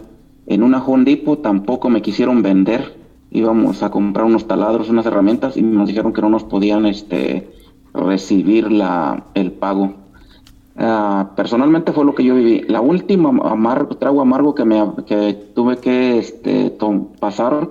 [0.46, 2.97] en una Home Depot, tampoco me quisieron vender.
[3.30, 7.50] Íbamos a comprar unos taladros, unas herramientas y nos dijeron que no nos podían este,
[7.92, 9.94] recibir la, el pago.
[10.76, 12.60] Ah, personalmente fue lo que yo viví.
[12.68, 16.76] La última amargo, trago amargo que, me, que tuve que este,
[17.18, 17.70] pasar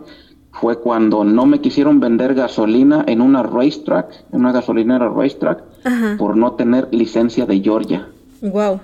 [0.52, 6.16] fue cuando no me quisieron vender gasolina en una racetrack, en una gasolinera racetrack, Ajá.
[6.18, 8.08] por no tener licencia de Georgia.
[8.42, 8.80] Wow.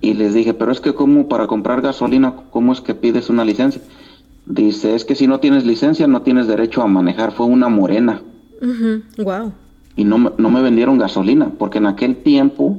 [0.00, 3.44] Y les dije, pero es que como para comprar gasolina, ¿cómo es que pides una
[3.44, 3.82] licencia?
[4.46, 7.32] Dice, es que si no tienes licencia no tienes derecho a manejar.
[7.32, 8.22] Fue una morena
[9.18, 9.52] Wow.
[9.96, 12.78] y no, me- no me vendieron gasolina, porque en aquel tiempo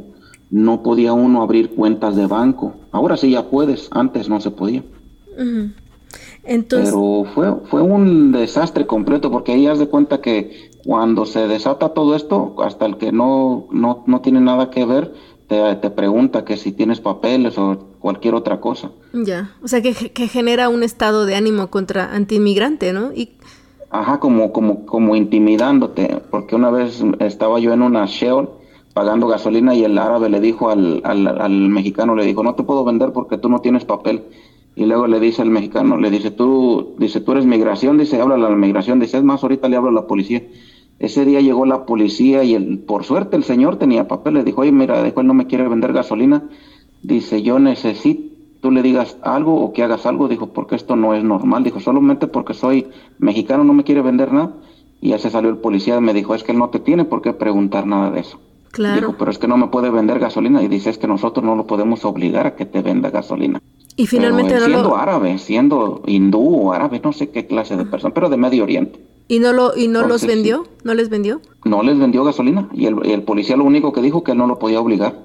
[0.49, 2.73] no podía uno abrir cuentas de banco.
[2.91, 4.83] Ahora sí ya puedes, antes no se podía.
[6.45, 11.47] Entonces, Pero fue, fue un desastre completo, porque ahí haz de cuenta que cuando se
[11.47, 15.13] desata todo esto, hasta el que no, no, no tiene nada que ver,
[15.47, 18.91] te, te pregunta que si tienes papeles o cualquier otra cosa.
[19.13, 19.55] ya.
[19.61, 23.11] O sea, que, que genera un estado de ánimo contra antiinmigrante, ¿no?
[23.13, 23.37] Y,
[23.89, 28.49] Ajá, como, como, como intimidándote, porque una vez estaba yo en una Shell
[28.93, 32.63] pagando gasolina y el árabe le dijo al, al, al mexicano, le dijo, no te
[32.63, 34.23] puedo vender porque tú no tienes papel.
[34.75, 38.37] Y luego le dice al mexicano, le dice, tú, dice, tú eres migración, dice, habla
[38.37, 40.43] la migración, dice, es más, ahorita le hablo a la policía.
[40.99, 44.61] Ese día llegó la policía y el, por suerte el señor tenía papel, le dijo,
[44.61, 46.43] oye, mira, dijo, él no me quiere vender gasolina.
[47.01, 48.27] Dice, yo necesito
[48.61, 51.79] tú le digas algo o que hagas algo, dijo, porque esto no es normal, dijo,
[51.79, 52.87] solamente porque soy
[53.19, 54.53] mexicano no me quiere vender nada.
[54.99, 57.05] Y ya se salió el policía y me dijo, es que él no te tiene
[57.05, 58.39] por qué preguntar nada de eso.
[58.71, 58.95] claro.
[58.95, 60.63] Dijo, pero es que no me puede vender gasolina.
[60.63, 63.61] Y dice, es que nosotros no lo podemos obligar a que te venda gasolina.
[63.95, 64.97] y finalmente Pero, no él siendo lo...
[64.97, 68.99] árabe, siendo hindú o árabe, no sé qué clase de persona, pero de Medio Oriente.
[69.27, 70.65] ¿Y no, lo, y no los vendió?
[70.83, 71.41] ¿No les vendió?
[71.63, 72.69] No les vendió gasolina.
[72.73, 75.15] Y el, el policía lo único que dijo que él no lo podía obligar.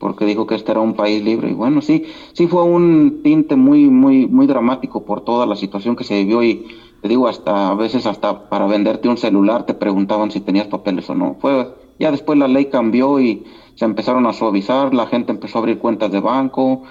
[0.00, 1.50] Porque dijo que este era un país libre.
[1.50, 5.94] Y bueno sí sí fue un tinte muy muy muy dramático por toda la situación
[5.94, 6.42] que se vivió.
[6.42, 6.66] Y
[7.02, 11.08] te digo hasta a veces hasta para venderte un celular te preguntaban si tenías papeles
[11.10, 11.36] o no.
[11.38, 13.44] Fue ya después la ley cambió y
[13.76, 16.82] se empezaron a suavizar la gente empezó a abrir cuentas de banco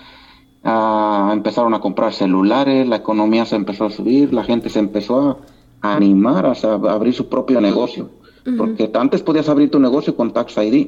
[0.64, 5.20] ah, empezaron a comprar celulares la economía se empezó a subir la gente se empezó
[5.20, 5.38] a
[5.82, 8.12] animar a, a abrir su propio negocio.
[8.58, 10.88] Porque antes podías abrir tu negocio con Tax ID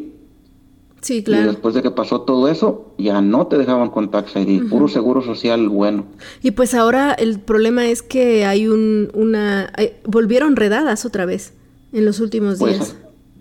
[1.01, 1.47] Sí, Y claro.
[1.47, 5.21] después de que pasó todo eso, ya no te dejaban con Tax ID, puro seguro
[5.23, 6.05] social bueno.
[6.43, 9.71] Y pues ahora el problema es que hay un, una...
[9.75, 11.53] hay- volvieron redadas otra vez
[11.91, 12.77] en los últimos días.
[12.77, 12.95] Pues,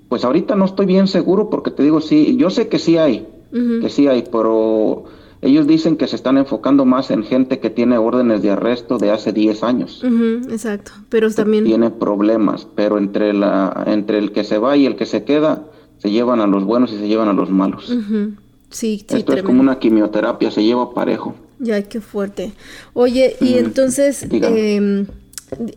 [0.09, 3.27] pues ahorita no estoy bien seguro porque te digo, sí, yo sé que sí hay,
[3.53, 5.05] que sí hay, pero
[5.43, 9.11] ellos dicen que se están enfocando más en gente que tiene órdenes de arresto de
[9.11, 10.03] hace 10 años.
[10.51, 10.93] Exacto.
[11.11, 11.65] Pero también...
[11.65, 15.65] Tiene problemas, pero entre, la, entre el que se va y el que se queda,
[16.01, 17.89] se llevan a los buenos y se llevan a los malos.
[17.89, 18.33] Ujú.
[18.71, 21.35] Sí, sí, Esto es como una quimioterapia, se lleva parejo.
[21.59, 22.53] Ya, qué fuerte.
[22.95, 25.07] Oye, y Mm, entonces, em,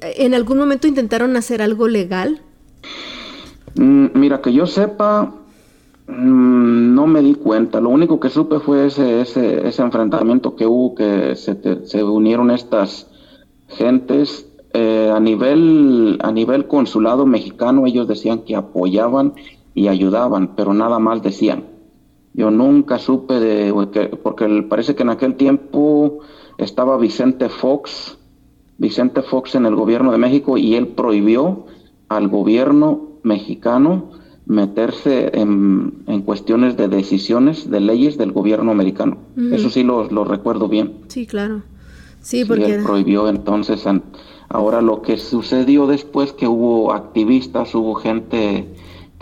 [0.01, 2.41] ¿en algún momento intentaron hacer algo legal?
[3.75, 5.33] Mm, Mira, que yo sepa,
[6.07, 7.81] mm, no me di cuenta.
[7.81, 12.03] Lo único que supe fue ese, ese, ese enfrentamiento que hubo, que se, te- se
[12.03, 13.07] unieron estas
[13.67, 14.47] gentes.
[14.75, 19.33] eh, a, nivel, a nivel consulado mexicano, ellos decían que apoyaban
[19.73, 21.65] y ayudaban, pero nada más decían.
[22.33, 26.19] Yo nunca supe de, que- porque parece que en aquel tiempo
[26.57, 28.17] estaba Vicente Fox,
[28.77, 31.65] Vicente Fox en el gobierno de México y él prohibió
[32.09, 34.11] al gobierno mexicano
[34.45, 39.17] meterse en, en cuestiones de decisiones, de leyes del gobierno americano.
[39.37, 39.53] Ujú.
[39.55, 40.99] Eso sí lo, lo recuerdo bien.
[41.07, 41.61] Sí, claro.
[42.19, 42.75] Sí, Sí, porque...
[42.75, 43.85] él prohibió entonces.
[44.49, 48.67] Ahora lo que sucedió después que hubo activistas, hubo gente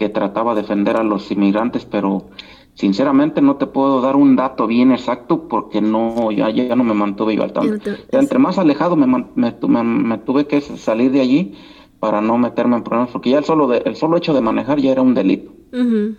[0.02, 2.26] que trataba de defender a los inmigrantes, pero
[2.74, 6.96] sinceramente no te puedo dar un dato bien exacto porque no, ya, ya no me
[6.96, 7.92] mantuve yo al tanto.
[8.12, 11.54] Entre más alejado me, me, tu- me- me tuve que salir de allí
[12.00, 14.80] para no meterme en problemas, porque ya el solo, de- el solo hecho de manejar
[14.80, 15.52] ya era un delito.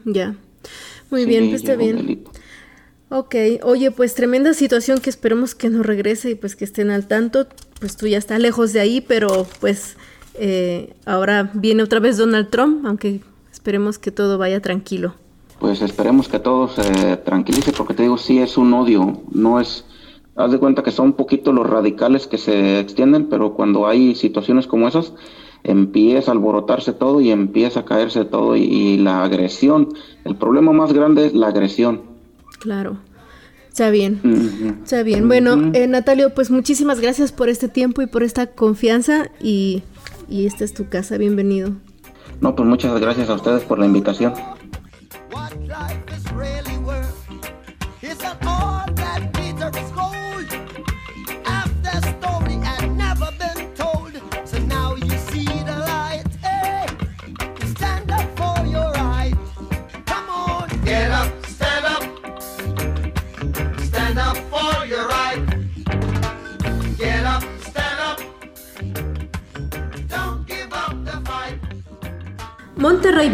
[0.05, 0.37] Ya.
[1.11, 1.97] Muy Sí, bien, pues está bien.
[1.97, 2.31] delito.
[3.09, 7.09] Ok, oye, pues tremenda situación que esperemos que no regrese y pues que estén al
[7.09, 7.49] tanto.
[7.81, 9.97] Pues tú ya estás lejos de ahí, pero pues
[10.35, 13.21] eh, ahora viene otra vez Donald Trump, aunque
[13.63, 15.15] esperemos que todo vaya tranquilo.
[15.61, 19.85] Pues esperemos que todo se tranquilice, porque te digo, sí es un odio, no es...
[20.35, 24.17] Haz de cuenta que son un poquito los radicales que se extienden, pero cuando hay
[24.17, 25.13] situaciones como esas,
[25.63, 29.91] empieza a alborotarse todo y empieza a caerse todo y, y la agresión.
[30.25, 32.01] El problema más grande es la agresión.
[32.59, 32.97] Claro.
[33.69, 34.21] Está bien.
[34.83, 35.29] Está bien.
[35.29, 39.85] Bueno, eh, Natalio, pues muchísimas gracias por este tiempo y por esta confianza y,
[40.29, 41.17] y esta es tu casa.
[41.17, 41.77] Bienvenido.
[42.43, 44.35] No, pues muchas gracias a ustedes por la invitación.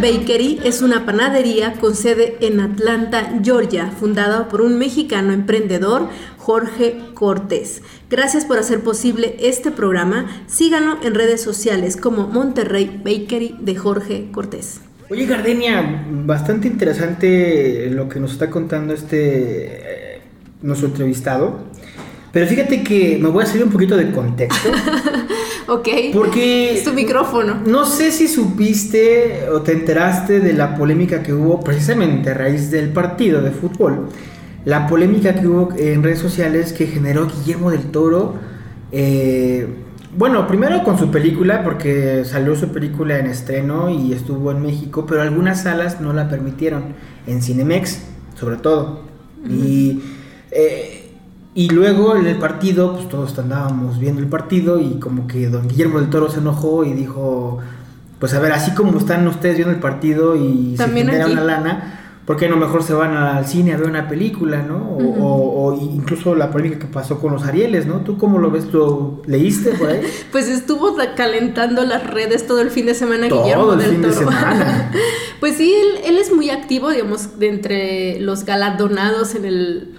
[0.00, 7.00] Bakery es una panadería con sede en Atlanta, Georgia, fundada por un mexicano emprendedor, Jorge
[7.14, 7.82] Cortés.
[8.08, 10.26] Gracias por hacer posible este programa.
[10.46, 14.80] Síganlo en redes sociales como Monterrey Bakery de Jorge Cortés.
[15.11, 20.20] Oye, Gardenia, bastante interesante lo que nos está contando este eh,
[20.62, 21.58] nuestro entrevistado.
[22.30, 24.70] Pero fíjate que me voy a salir un poquito de contexto.
[25.72, 25.88] Ok.
[26.14, 27.61] Porque Es tu micrófono.
[27.66, 32.70] No sé si supiste o te enteraste de la polémica que hubo precisamente a raíz
[32.70, 34.09] del partido de fútbol.
[34.64, 38.35] La polémica que hubo en redes sociales que generó Guillermo del Toro.
[38.92, 39.66] eh,
[40.16, 45.04] bueno, primero con su película, porque salió su película en estreno y estuvo en México,
[45.07, 46.94] pero algunas salas no la permitieron,
[47.26, 48.00] en Cinemex,
[48.35, 49.02] sobre todo.
[49.48, 50.00] Y,
[50.50, 50.97] eh,
[51.64, 55.66] y luego en el partido, pues todos andábamos viendo el partido y como que don
[55.66, 57.58] Guillermo del Toro se enojó y dijo,
[58.20, 61.32] pues a ver, así como están ustedes viendo el partido y También se genera aquí.
[61.32, 64.76] una lana, ¿por qué no mejor se van al cine a ver una película, no?
[64.76, 68.02] O, o- o incluso la polémica que pasó con los Arieles, ¿no?
[68.02, 68.72] ¿Tú cómo lo ves?
[68.72, 70.00] ¿Lo leíste por ahí?
[70.30, 74.02] Pues estuvo calentando las redes todo el fin de semana Todo Guillermo el del fin
[74.02, 74.18] de Toro.
[74.20, 74.92] semana.
[75.40, 79.98] pues sí, él, él es muy activo, digamos, de entre los galardonados en el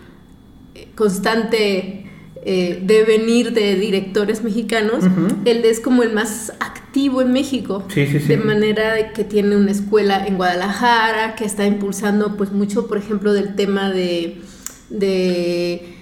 [1.00, 2.04] constante
[2.44, 5.06] eh, devenir de directores mexicanos.
[5.06, 5.28] Ujú.
[5.46, 7.86] Él es como el más activo en México.
[7.88, 8.28] Sí, sí, sí.
[8.28, 13.32] De manera que tiene una escuela en Guadalajara, que está impulsando pues mucho, por ejemplo,
[13.32, 14.42] del tema de,
[14.90, 15.96] de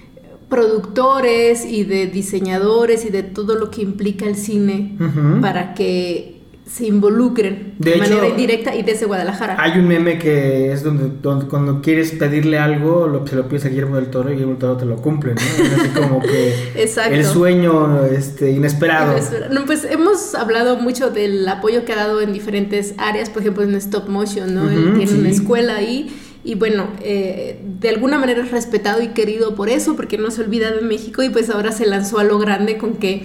[0.48, 4.96] productores y de diseñadores y de todo lo que implica el cine
[5.40, 6.37] para que
[6.68, 9.56] se involucren de, De hecho, manera indirecta y desde Guadalajara.
[9.58, 13.64] Hay un meme que es donde, donde cuando quieres pedirle algo, lo, se lo pides
[13.64, 15.40] a Guillermo del Toro y Guillermo del Toro te lo cumple, ¿no?
[15.40, 17.14] Es así como que Exacto.
[17.14, 19.18] el sueño este, inesperado.
[19.50, 23.64] No, pues hemos hablado mucho del apoyo que ha dado en diferentes áreas, por ejemplo
[23.64, 24.68] en stop motion, ¿no?
[24.68, 25.18] Él tiene sí.
[25.18, 29.96] una escuela ahí y bueno, eh, de alguna manera es respetado y querido por eso,
[29.96, 32.94] porque no se olvida de México y pues ahora se lanzó a lo grande con
[32.94, 33.24] que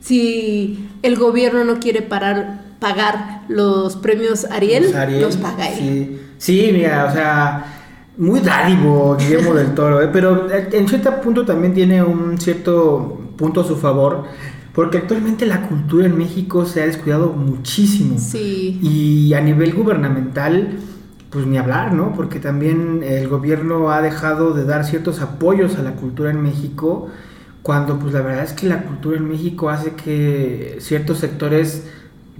[0.00, 5.78] si el gobierno no quiere parar, pagar los premios Ariel, los, Ariel, paga él.
[5.78, 7.64] Sí, sí, mira, o sea,
[8.16, 10.08] muy dádivo Guillermo del Toro, ¿eh?
[10.12, 14.24] pero eh, en cierto punto también tiene un cierto punto a su favor,
[14.74, 18.18] porque actualmente la cultura en México se ha descuidado muchísimo.
[18.18, 18.78] Sí.
[18.82, 20.78] Y a nivel gubernamental,
[21.30, 22.12] pues ni hablar, ¿no?
[22.14, 27.08] Porque también el gobierno ha dejado de dar ciertos apoyos a la cultura en México,
[27.62, 31.84] cuando pues la verdad es que la cultura en México hace que ciertos sectores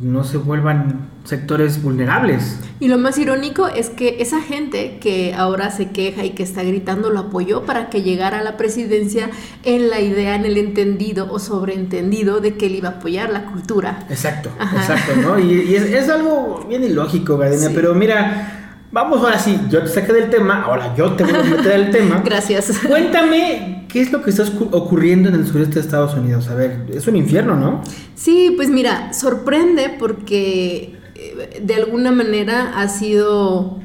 [0.01, 2.59] no se vuelvan sectores vulnerables.
[2.81, 6.63] Y lo más irónico es que esa gente que ahora se queja y que está
[6.63, 9.29] gritando lo apoyó para que llegara a la presidencia
[9.65, 13.45] en la idea, en el entendido o sobreentendido de que él iba a apoyar la
[13.47, 14.07] cultura.
[14.09, 14.77] Exacto, Ajá.
[14.79, 15.39] exacto, ¿no?
[15.39, 17.73] Y, y es, es algo bien ilógico, Gardenia, Sí.
[17.75, 18.60] pero mira,
[18.93, 21.91] vamos ahora sí, yo te saqué del tema, ahora yo te voy a meter al
[21.91, 22.21] tema.
[22.25, 22.81] Gracias.
[22.87, 26.49] Cuéntame, ¿qué es lo que está ocurriendo en el sureste de Estados Unidos?
[26.49, 27.83] A ver, es un infierno, ¿no?
[28.15, 33.79] Sí, pues mira, sorprende porque eh, de alguna manera ha sido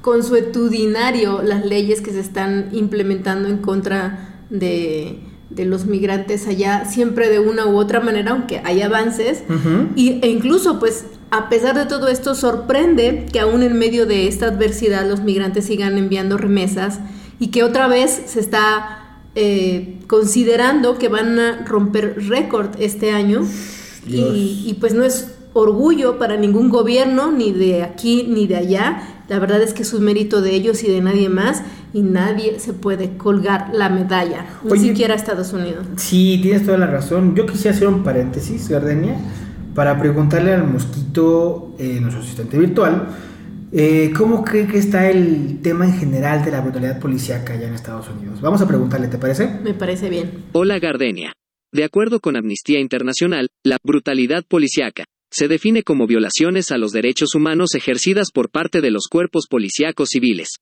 [0.00, 5.18] consuetudinario las leyes que se están implementando en contra de,
[5.50, 9.44] de los migrantes allá, siempre de una u otra manera, aunque hay avances.
[9.94, 14.26] Y, e incluso, pues, a pesar de todo esto, sorprende que aún en medio de
[14.26, 17.00] esta adversidad los migrantes sigan enviando remesas
[17.38, 23.46] y que otra vez se está eh, considerando que van a romper récord este año.
[24.06, 29.24] Y, y, pues no es orgullo para ningún gobierno, ni de aquí ni de allá.
[29.28, 31.62] La verdad es que es un mérito de ellos y de nadie más,
[31.94, 34.88] y nadie se puede colgar la medalla, ni Oye.
[34.88, 35.86] siquiera Estados Unidos.
[35.96, 37.34] Sí, tienes toda la razón.
[37.36, 39.16] Yo quisiera hacer un paréntesis, Gardenia,
[39.74, 43.08] para preguntarle al mosquito, eh, nuestro asistente virtual,
[43.72, 47.74] eh, ¿cómo cree que está el tema en general de la brutalidad policíaca allá en
[47.74, 48.40] Estados Unidos?
[48.40, 49.48] Vamos a preguntarle, ¿te parece?
[49.62, 50.44] Me parece bien.
[50.52, 51.32] Hola Gardenia.
[51.72, 57.34] De acuerdo con Amnistía Internacional, la brutalidad policíaca se define como violaciones a los derechos
[57.34, 60.60] humanos ejercidas por parte de los cuerpos policíacos civiles.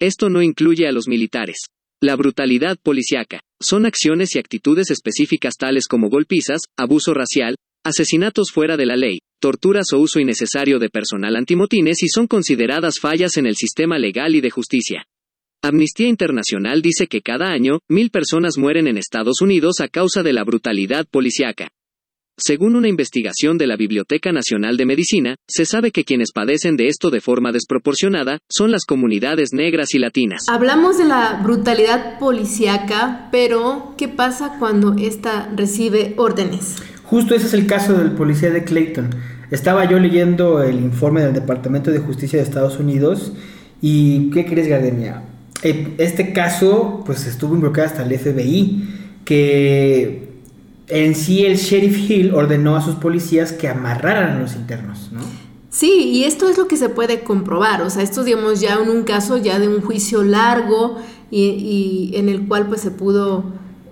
[0.00, 1.66] Esto no incluye a los militares.
[2.00, 8.76] La brutalidad policíaca son acciones y actitudes específicas tales como golpizas, abuso racial, asesinatos fuera
[8.76, 13.46] de la ley, torturas o uso innecesario de personal antimotines y son consideradas fallas en
[13.46, 15.06] el sistema legal y de justicia.
[15.60, 20.32] Amnistía Internacional dice que cada año, mil personas mueren en Estados Unidos a causa de
[20.32, 21.70] la brutalidad policíaca.
[22.40, 26.86] Según una investigación de la Biblioteca Nacional de Medicina, se sabe que quienes padecen de
[26.86, 30.44] esto de forma desproporcionada son las comunidades negras y latinas.
[30.48, 36.76] Hablamos de la brutalidad policíaca, pero ¿qué pasa cuando ésta recibe órdenes?
[37.02, 39.10] Justo ese es el caso del policía de Clayton.
[39.50, 43.32] Estaba yo leyendo el informe del Departamento de Justicia de Estados Unidos
[43.82, 45.24] y ¿qué crees, Gardenia?
[45.64, 48.84] Eh, Este caso pues estuvo involucrado hasta el FBI,
[49.24, 50.28] que
[50.88, 55.20] en sí el sheriff Hill ordenó a sus policías que amarraran a los internos, ¿no?
[55.70, 58.88] Sí, y esto es lo que se puede comprobar, o sea, esto digamos ya en
[58.88, 60.96] un caso ya de un juicio largo
[61.30, 63.44] y, y en el cual pues se pudo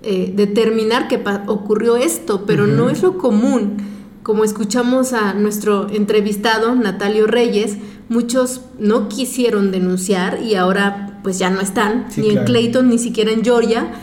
[0.09, 3.79] eh, determinar que ocurrió esto, pero no es lo común.
[4.23, 7.77] Como escuchamos a nuestro entrevistado, Natalio Reyes,
[8.09, 12.45] muchos no quisieron denunciar y ahora pues ya no están, Sí, ni en.
[12.45, 13.95] Clayton, ni siquiera en Georgia.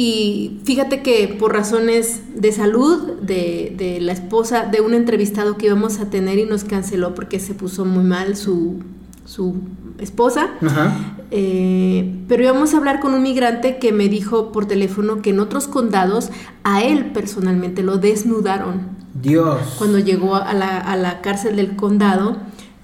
[0.00, 5.66] Y fíjate que por razones de salud de, de la esposa de un entrevistado que
[5.66, 8.76] íbamos a tener y nos canceló porque se puso muy mal su,
[9.24, 9.56] su
[9.98, 11.16] esposa, Ajá.
[11.32, 15.40] eh, pero íbamos a hablar con un migrante que me dijo por teléfono que en
[15.40, 16.30] otros condados
[16.62, 19.58] a él personalmente lo desnudaron Dios.
[19.78, 22.36] cuando llegó a la, a la cárcel del condado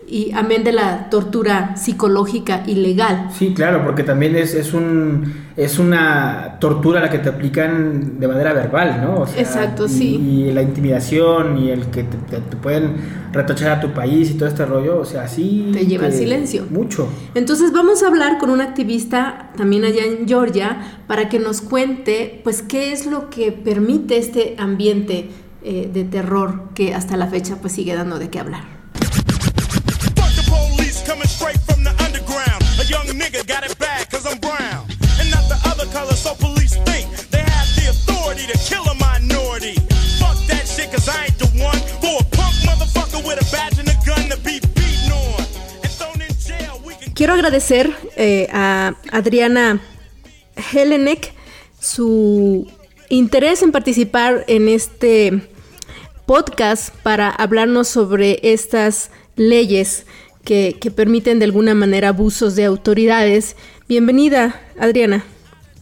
[0.07, 3.29] y amén de la tortura psicológica y legal.
[3.37, 8.27] Sí, claro, porque también es, es un es una tortura la que te aplican de
[8.27, 9.21] manera verbal, ¿no?
[9.21, 10.17] O sea, Exacto, y- sí.
[10.17, 12.97] Y la intimidación y el que te, te- te pueden
[13.33, 15.71] retochar a tu país y todo este rollo, o sea, sí.
[15.73, 16.67] Te lleva al silencio.
[16.71, 17.09] Mucho.
[17.37, 22.41] Entonces vamos a hablar con un activista también allá en Georgia para que nos cuente
[22.43, 25.31] pues qué es lo que permite este ambiente
[25.63, 28.65] eh, de terror que hasta la fecha pues sigue dando de qué hablar.
[34.27, 34.87] I'm brown.
[35.21, 38.95] And not the other color, so police think they have the authority to kill a
[38.95, 39.85] minority.
[47.15, 49.81] Quiero agradecer eh, a Adriana
[50.73, 51.33] Helenek
[51.79, 52.67] su
[53.09, 55.49] interés en participar en este
[56.27, 60.07] podcast para hablarnos sobre estas leyes
[60.45, 63.57] que, que permiten de alguna manera abusos de autoridades.
[63.89, 65.25] Bienvenida, Adriana.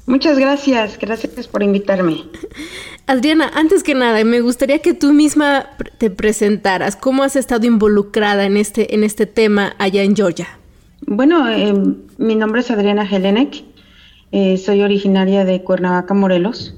[0.06, 2.24] Muchas gracias, gracias por invitarme.
[3.06, 5.66] Adriana, antes que nada, me gustaría que tú misma
[5.98, 6.96] te presentaras.
[6.96, 10.48] ¿Cómo has estado involucrada en este, en este tema allá en Georgia?
[11.06, 11.74] Bueno, eh,
[12.18, 13.64] mi nombre es Adriana Helenek,
[14.30, 16.74] eh, soy originaria de Cuernavaca, Morelos,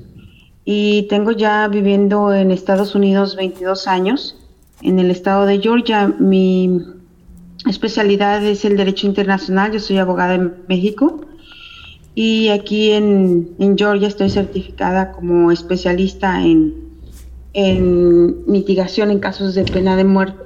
[0.65, 4.37] y tengo ya viviendo en Estados Unidos 22 años.
[4.83, 6.81] En el estado de Georgia, mi
[7.67, 11.27] especialidad es el Derecho Internacional, yo soy abogada en México
[12.15, 16.83] y aquí en, Georgia estoy certificada como especialista en,
[18.47, 20.43] mitigación en casos de pena de muerte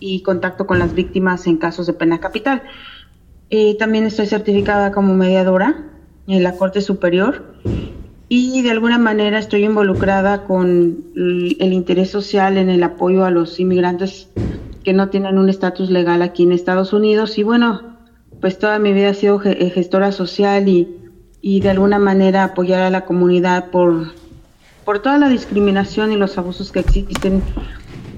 [0.00, 2.62] y contacto con las víctimas en casos de pena capital.
[3.48, 5.86] Eh, también estoy certificada como mediadora
[6.26, 7.54] en la Corte Superior
[8.28, 13.60] y de alguna manera estoy involucrada con el interés social en el apoyo a los
[13.60, 14.28] inmigrantes
[14.84, 17.96] que no tienen un estatus legal aquí en Estados Unidos y bueno,
[18.40, 21.02] pues toda mi vida he sido gestora social y
[21.42, 24.12] y de alguna manera apoyar a la comunidad por,
[24.84, 27.42] por toda la discriminación y los abusos que existen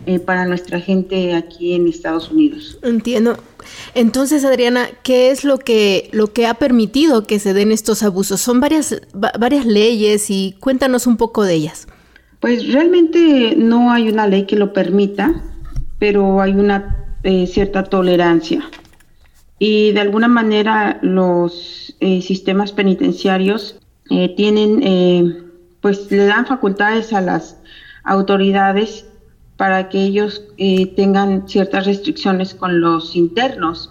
[0.06, 2.78] eh, para nuestra gente aquí en Estados Unidos.
[2.82, 3.38] Entiendo.
[3.94, 8.42] Entonces, Adriana, ¿qué es lo que lo que ha permitido que se den estos abusos?
[8.42, 11.88] Son varias varias leyes y cuéntanos un poco de ellas.
[12.40, 15.42] Pues realmente no hay una ley que lo permita,
[15.98, 18.68] pero hay una eh, cierta tolerancia
[19.58, 23.78] y de alguna manera los eh, sistemas penitenciarios
[24.10, 27.58] eh, tienen, pues le dan facultades a las
[28.02, 29.06] autoridades
[29.56, 30.42] para que ellos
[30.96, 33.90] tengan ciertas restricciones con los internos.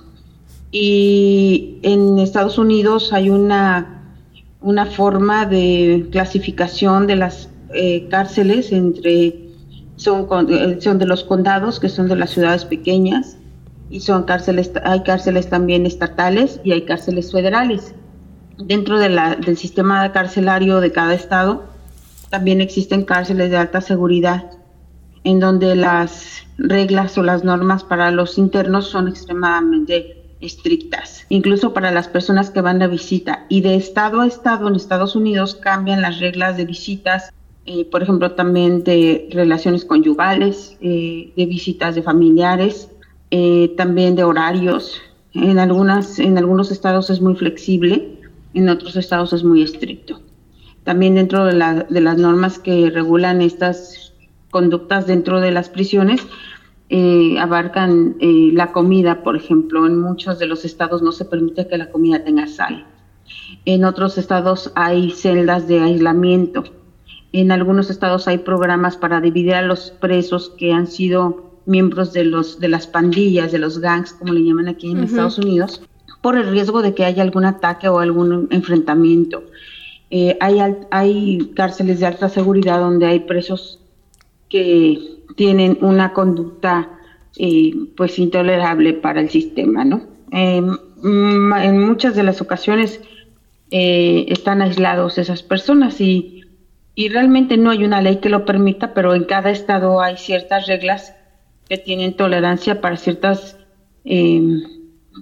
[0.71, 4.03] Y en Estados Unidos hay una,
[4.61, 7.49] una forma de clasificación de las
[8.11, 9.42] cárceles entre,
[10.03, 10.27] son,
[10.81, 13.37] son de los condados, que son de las ciudades pequeñas,
[13.89, 17.93] y son cárceles, hay cárceles también estatales y hay cárceles federales.
[18.57, 21.65] Dentro del sistema carcelario de cada estado
[22.29, 24.51] también existen cárceles de alta seguridad
[25.23, 31.91] en donde las reglas o las normas para los internos son extremadamente estrictas, incluso para
[31.91, 33.45] las personas que van de visita.
[33.47, 37.31] Y de estado a estado en Estados Unidos cambian las reglas de visitas,
[37.65, 42.89] eh, por ejemplo, también de relaciones conyugales, eh, de visitas de familiares,
[43.31, 45.01] eh, también de horarios.
[45.33, 48.19] En, algunas, en algunos estados es muy flexible,
[48.53, 50.21] en otros estados es muy estricto.
[50.83, 54.13] También dentro de, la, de las normas que regulan estas
[54.51, 56.27] conductas dentro de las prisiones,
[57.39, 59.87] abarcan la comida, por ejemplo.
[59.87, 62.85] En muchos de los estados no se permite que la comida tenga sal.
[63.65, 66.65] En otros estados hay celdas de aislamiento.
[67.33, 72.25] En algunos estados hay programas para dividir a los presos que han sido miembros de,
[72.25, 75.81] los, de las pandillas, de los gangs, como le llaman aquí en Estados Unidos,
[76.21, 79.43] por el riesgo de que haya algún ataque o algún enfrentamiento.
[80.09, 80.59] Eh, hay,
[80.91, 83.79] hay cárceles de alta seguridad donde hay presos
[84.47, 84.99] que
[85.35, 86.99] tienen una conducta
[87.37, 90.03] eh, pues intolerable para el sistema, ¿no?
[90.31, 93.01] Em, en muchas de las ocasiones
[93.71, 96.32] eh, están aislados esas personas y,
[96.95, 100.67] y realmente no hay una ley que lo permita, pero en cada estado hay ciertas
[100.67, 101.15] reglas
[101.67, 103.57] que tienen tolerancia para ciertas
[104.05, 104.61] eh,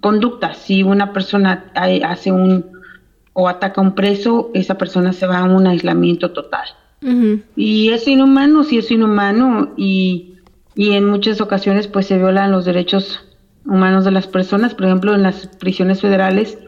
[0.01, 0.57] conductas.
[0.57, 1.71] Si una persona
[2.03, 2.81] hace un
[3.33, 6.67] o ataca a un preso, esa persona se va a un aislamiento total.
[7.55, 10.35] Y es inhumano, sí es inhumano y,
[10.75, 13.21] y en muchas ocasiones pues se violan los derechos
[13.65, 14.75] humanos de las personas.
[14.75, 16.59] Por ejemplo, en las prisiones federales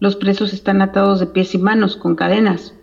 [0.00, 2.75] los presos están atados de pies y manos con cadenas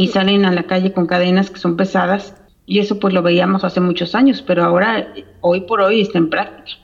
[0.00, 2.34] y salen a la calle con cadenas que son pesadas
[2.64, 6.30] y eso pues lo veíamos hace muchos años, pero ahora, hoy por hoy, está en
[6.30, 6.78] práctica.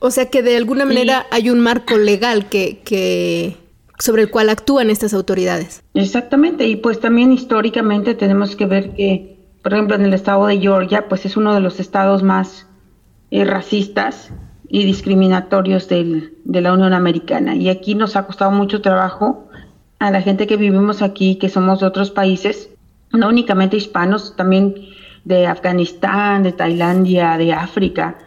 [0.00, 3.56] O sea que de alguna manera hay un marco legal que, que
[4.00, 5.84] sobre el cual actúan estas autoridades.
[5.94, 10.58] Exactamente, y pues también históricamente tenemos que ver que, por ejemplo, en el estado de
[10.58, 12.66] Georgia, pues es uno de los estados más
[13.30, 14.32] eh, racistas
[14.68, 17.54] y discriminatorios del, de la Unión Americana.
[17.54, 19.44] Y aquí nos ha costado mucho trabajo
[20.04, 22.68] a la gente que vivimos aquí, que somos de otros países,
[23.12, 24.74] no únicamente hispanos, también
[25.24, 28.18] de Afganistán, de Tailandia, de África,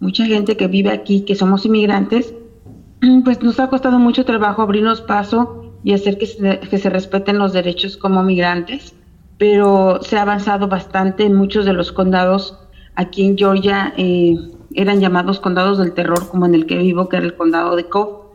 [0.00, 2.32] mucha gente que vive aquí, que somos inmigrantes,
[3.24, 7.38] pues nos ha costado mucho trabajo abrirnos paso y hacer que se, que se respeten
[7.38, 8.94] los derechos como migrantes,
[9.36, 12.58] pero se ha avanzado bastante en muchos de los condados
[12.94, 14.36] aquí en Georgia, eh,
[14.72, 17.84] eran llamados condados del terror, como en el que vivo, que era el condado de
[17.84, 18.25] Cobb,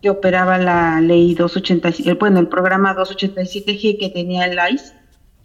[0.00, 4.94] que operaba la ley 287, bueno, el programa 287G que tenía el ICE,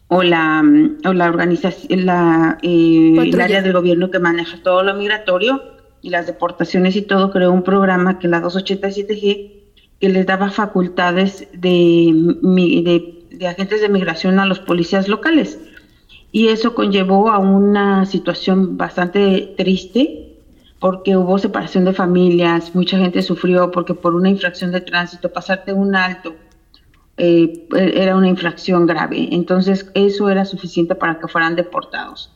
[0.08, 0.64] o la,
[1.06, 5.62] o la organización, la, eh, el área del gobierno que maneja todo lo migratorio,
[6.01, 9.64] y las deportaciones y todo, creó un programa que la 287G
[9.99, 15.60] que les daba facultades de, de, de agentes de migración a los policías locales.
[16.34, 20.22] Y eso conllevó a una situación bastante triste
[20.84, 25.71] porque hubo separación de familias, mucha gente sufrió porque por una infracción de tránsito, pasarte
[25.71, 26.36] un alto,
[27.15, 29.29] eh, era una infracción grave.
[29.31, 32.34] Entonces eso era suficiente para que fueran deportados.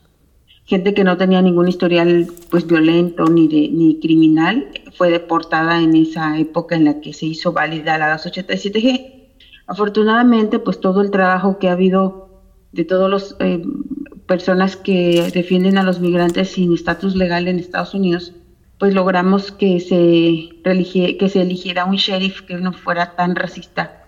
[0.64, 5.94] Gente que no tenía ningún historial pues violento ni de, ni criminal fue deportada en
[5.98, 9.36] esa época en la que se hizo válida la 287G.
[9.68, 12.30] Afortunadamente, pues todo el trabajo que ha habido
[12.72, 13.36] de todas las
[14.28, 18.34] personas que defienden a los migrantes sin estatus legal en Estados Unidos,
[18.78, 19.96] pues logramos que se,
[20.64, 24.06] religie- eligiera un sheriff que no fuera tan racista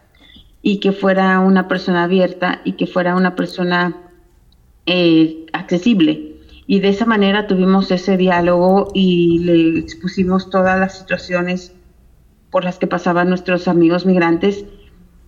[0.61, 3.97] y que fuera una persona abierta y que fuera una persona
[4.86, 6.36] eh, accesible.
[6.67, 11.74] Y de esa manera tuvimos ese diálogo y le expusimos todas las situaciones
[12.51, 14.65] por las que pasaban nuestros amigos migrantes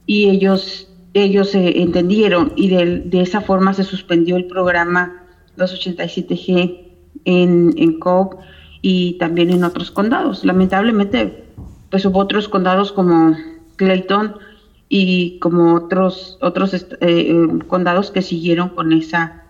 [0.06, 5.24] y ellos ellos eh, entendieron y de, de esa forma se suspendió el programa
[5.57, 6.91] 287G
[7.26, 8.38] en, en Cobb
[8.82, 10.43] y también en otros condados.
[10.43, 11.45] Lamentablemente,
[11.89, 13.36] pues hubo otros condados como
[13.76, 14.36] Clayton
[14.89, 17.36] y como otros otros eh, eh,
[17.68, 19.43] condados que siguieron con esa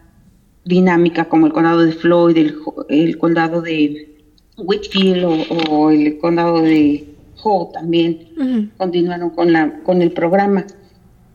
[0.65, 2.37] dinámica, como el condado de Floyd,
[2.89, 4.15] el, condado de
[4.57, 7.07] Whitfield o, o el condado de
[7.43, 10.65] Howe también continuaron con la con el programa.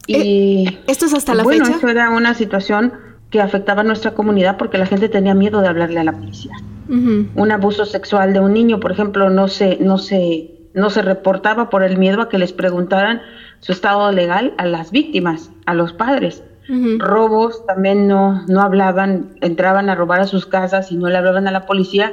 [0.07, 1.79] Y ¿Esto es hasta la bueno, fecha?
[1.79, 2.93] eso era una situación
[3.31, 6.53] que afectaba a nuestra comunidad porque la gente tenía miedo de hablarle a la policía.
[6.89, 11.69] Un abuso sexual de un niño, por ejemplo, no se no se no se reportaba
[11.69, 13.23] por el miedo a que les preguntaran
[13.59, 16.45] su estado legal a las víctimas, a los padres.
[16.99, 21.49] Robos también no no hablaban, entraban a robar a sus casas y no le hablaban
[21.49, 22.13] a la policía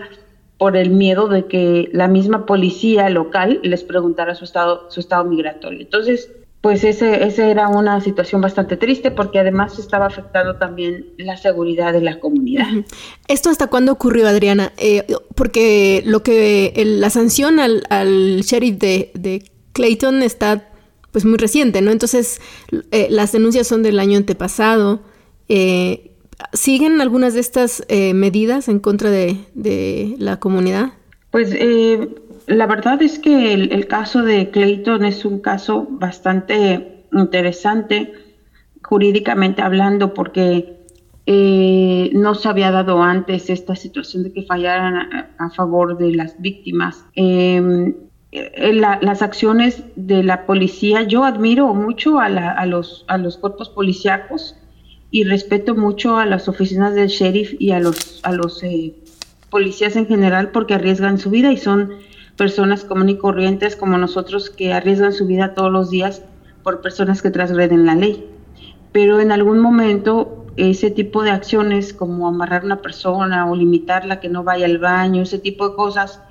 [0.58, 5.24] por el miedo de que la misma policía local les preguntara su estado su estado
[5.26, 5.82] migratorio.
[5.82, 6.32] Entonces,
[6.64, 11.92] pues ese, ese era una situación bastante triste porque además estaba afectando también la seguridad
[11.92, 12.68] de la comunidad.
[13.28, 14.72] ¿Esto hasta cuándo ocurrió, Adriana?
[14.78, 15.06] Eh,
[15.36, 19.44] porque lo que el- la sanción al, al sheriff de, de
[19.74, 20.70] Clayton está
[21.12, 21.92] pues muy reciente, ¿no?
[21.92, 22.40] Entonces
[22.92, 25.02] eh, las denuncias son del año antepasado.
[25.50, 26.12] Eh,
[26.54, 30.94] ¿Siguen algunas de estas eh, medidas en contra de, de la comunidad?
[31.30, 32.10] Pues eh,
[32.48, 38.14] la verdad es que el, caso de Clayton es un caso bastante interesante
[38.82, 40.78] jurídicamente hablando porque
[41.26, 46.40] eh, no se había dado antes esta situación de que fallaran a, favor de las
[46.42, 47.06] víctimas.
[47.16, 47.94] Eh,
[48.32, 53.18] eh, la- las acciones de la policía, yo admiro mucho a, la- a los, a
[53.18, 54.56] los cuerpos policíacos
[55.12, 58.96] y respeto mucho a las oficinas del sheriff y a los, a los eh,
[59.52, 61.92] policías en general porque arriesgan su vida y son
[62.38, 66.24] personas común y corrientes como nosotros que arriesgan su vida todos los días
[66.64, 68.28] por personas que transgreden la ley.
[68.92, 74.20] Pero en algún momento ese tipo de acciones como amarrar a una persona o limitarla
[74.20, 76.22] que no vaya al baño, ese tipo de cosas,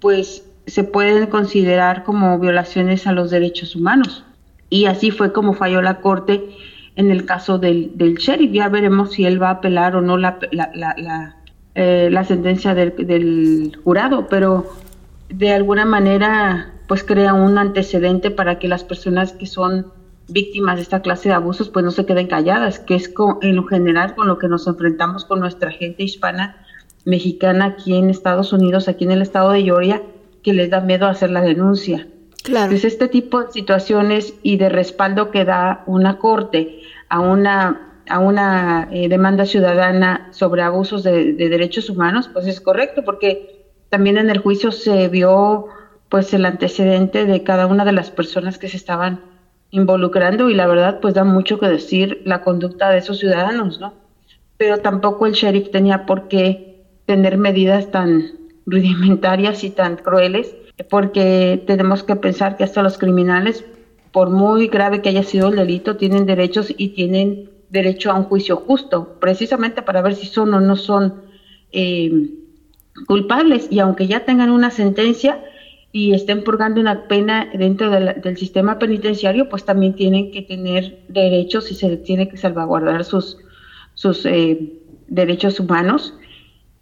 [0.00, 4.24] pues se pueden considerar como violaciones a los derechos humanos.
[4.70, 6.42] Y así fue como falló la Corte
[6.96, 8.52] en el caso del, del sheriff.
[8.52, 11.36] Ya veremos si él va a apelar o no la, la, la,
[11.74, 14.66] eh, sentencia del, del jurado, pero
[15.38, 19.92] de alguna manera pues crea un antecedente para que las personas que son
[20.28, 23.12] víctimas de esta clase de abusos pues no se queden calladas, que es
[23.42, 26.56] en lo general con lo que nos enfrentamos con nuestra gente hispana
[27.04, 30.02] mexicana aquí en Estados Unidos, aquí en el estado de Georgia,
[30.42, 32.06] que les da miedo hacer la denuncia.
[32.42, 32.70] Claro.
[32.70, 38.18] Pues este tipo de situaciones y de respaldo que da una corte a una a
[38.18, 43.53] una eh, demanda ciudadana sobre abusos de, de derechos humanos, pues es correcto, porque
[43.94, 45.66] también en el juicio se vio
[46.08, 49.20] pues el antecedente de cada una de las personas que se estaban
[49.70, 53.94] involucrando y la verdad pues da mucho que decir la conducta de esos ciudadanos, ¿no?
[54.56, 58.32] Pero tampoco el sheriff tenía por qué tener medidas tan
[58.66, 60.56] rudimentarias y tan crueles,
[60.90, 63.64] porque tenemos que pensar que hasta los criminales,
[64.10, 68.24] por muy grave que haya sido el delito, tienen derechos y tienen derecho a un
[68.24, 71.22] juicio justo, precisamente para ver si son o no son
[71.70, 72.42] eh,
[73.06, 73.68] culpables.
[73.70, 75.42] Y aunque ya tengan una sentencia
[75.92, 81.70] y estén purgando una pena dentro del sistema penitenciario, pues también tienen que tener derechos
[81.70, 83.38] y se tiene que salvaguardar sus,
[83.94, 86.14] sus eh, derechos humanos.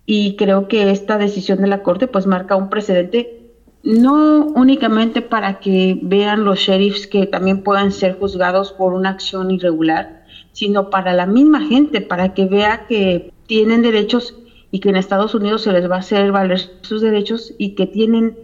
[0.07, 3.43] Y creo que esta decisión de la Corte pues marca un precedente
[3.83, 9.51] no únicamente para que vean los sheriffs que también puedan ser juzgados por una acción
[9.51, 14.37] irregular, sino para la misma gente, para que vea que tienen derechos
[14.73, 17.87] y que en Estados Unidos se les va a hacer valer sus derechos y que
[17.87, 18.37] tienen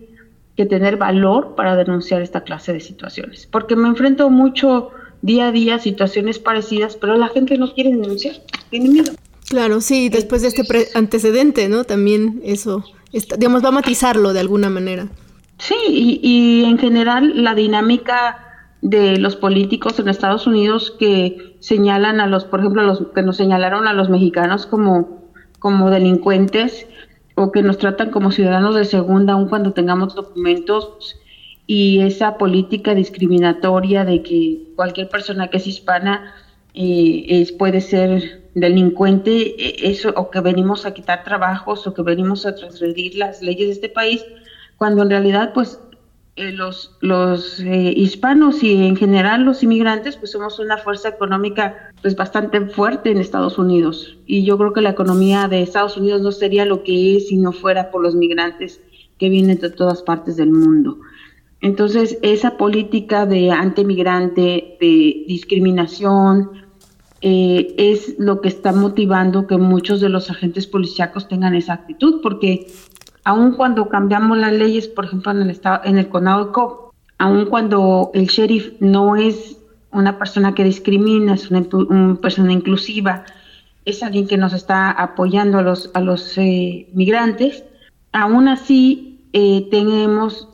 [0.57, 3.49] que tener valor para denunciar esta clase de situaciones.
[3.51, 4.91] Porque me enfrento mucho
[5.23, 8.37] día a día situaciones parecidas, pero la gente no quiere denunciar,
[8.71, 9.13] tiene miedo.
[9.49, 11.85] Claro, sí, después de este pre- antecedente, ¿no?
[11.85, 15.09] También eso, está- digamos, va a matizarlo de alguna manera.
[15.59, 18.45] Sí, y, y en general la dinámica
[18.83, 23.23] de los políticos en Estados Unidos que señalan a los, por ejemplo, a los que
[23.23, 25.18] nos señalaron a los mexicanos como,
[25.59, 26.87] como delincuentes
[27.35, 31.17] o que nos tratan como ciudadanos de segunda aun cuando tengamos documentos
[31.67, 36.35] y esa política discriminatoria de que cualquier persona que es hispana
[36.75, 42.03] eh, es, puede ser delincuente, eh, eso, o que venimos a quitar trabajos o que
[42.03, 44.25] venimos a transgredir las leyes de este país,
[44.77, 45.81] cuando en realidad pues
[46.39, 51.88] eh, los, los eh, hispanos y en general los inmigrantes pues somos una fuerza económica
[52.03, 56.23] pues bastante fuerte en Estados Unidos y yo creo que la economía de Estados Unidos
[56.23, 58.81] no sería lo que es si no fuera por los migrantes
[59.19, 60.99] que vienen de todas partes del mundo.
[61.61, 66.51] Entonces, esa política de antimigrante, de discriminación,
[67.21, 72.21] eh, es lo que está motivando que muchos de los agentes policíacos tengan esa actitud,
[72.23, 72.69] porque
[73.25, 78.13] aun cuando cambiamos las leyes, por ejemplo, en el estado, en el Cobb, aun cuando
[78.15, 79.58] el sheriff no es
[79.93, 81.65] una persona que discrimina, es una,
[82.21, 83.25] persona inclusiva,
[83.85, 87.65] es alguien que nos está apoyando a los, a los eh, migrantes,
[88.13, 90.49] aún así eh, tenemos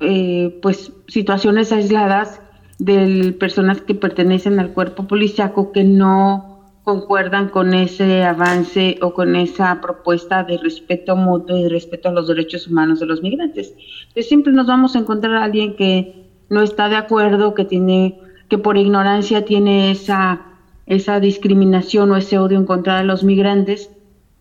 [0.00, 2.40] eh, pues situaciones aisladas
[2.78, 6.50] de personas que pertenecen al cuerpo policiaco que no
[6.82, 12.12] concuerdan con ese avance o con esa propuesta de respeto mutuo y de respeto a
[12.12, 13.74] los derechos humanos de los migrantes.
[14.08, 18.18] Entonces siempre nos vamos a encontrar a alguien que no está de acuerdo, que tiene,
[18.50, 20.42] que por ignorancia tiene esa,
[20.86, 23.90] esa discriminación o ese odio en contra de los migrantes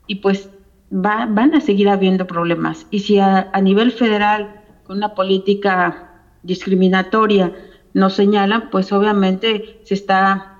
[0.07, 0.49] y pues
[0.91, 2.87] va- van a seguir habiendo problemas.
[2.91, 4.49] Y si a, nivel federal,
[4.83, 6.09] con una política
[6.43, 7.53] discriminatoria,
[7.93, 10.55] nos señalan, pues obviamente se está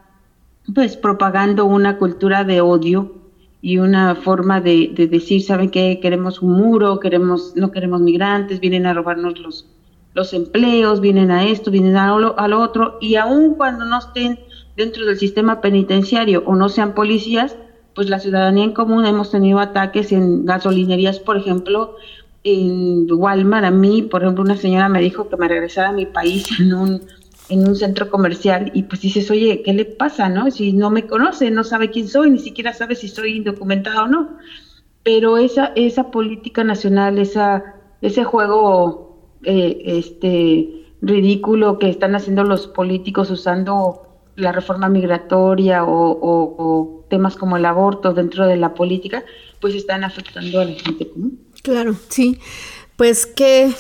[0.76, 3.16] pues propagando una cultura de odio
[3.62, 6.00] y una forma de, de decir, ¿saben qué?
[6.02, 9.66] Queremos un muro, queremos, no queremos migrantes, vienen a robarnos los,
[10.20, 14.00] los empleos, vienen a esto, vienen a lo, a lo otro, y aun cuando no
[14.00, 14.38] estén
[14.76, 17.56] dentro del sistema penitenciario o no sean policías,
[17.96, 21.96] pues la ciudadanía en común hemos tenido ataques en gasolinerías, por ejemplo,
[22.44, 23.66] en Walmart.
[23.66, 26.74] A mí, por ejemplo, una señora me dijo que me regresara a mi país en
[26.74, 27.02] un,
[27.48, 30.52] en un centro comercial y pues dices, oye, ¿qué le pasa, no?
[30.52, 34.08] Si no me conoce, no sabe quién soy, ni siquiera sabe si soy indocumentada o
[34.08, 34.38] no.
[35.04, 39.09] Pero esa, esa política nacional, esa, ese juego
[39.44, 44.04] eh, este, ridículo que están haciendo los políticos usando
[44.36, 49.24] la reforma migratoria o, temas como el aborto dentro de la política,
[49.60, 51.40] pues están afectando a la gente común.
[51.64, 52.38] Claro, sí.
[52.98, 53.72] Pues qué,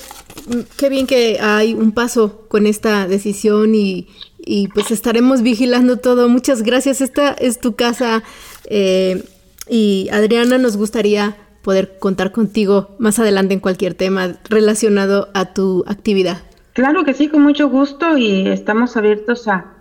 [0.77, 4.07] qué bien que hay un paso con esta decisión y,
[4.39, 6.27] y pues estaremos vigilando todo.
[6.27, 7.01] Muchas gracias.
[7.01, 8.23] Esta es tu casa
[8.65, 9.23] eh,
[9.69, 11.37] y Adriana, nos gustaría
[11.69, 16.39] poder contar contigo más adelante en cualquier tema relacionado a tu actividad.
[16.73, 19.75] Claro que sí, con mucho gusto y estamos abiertos a,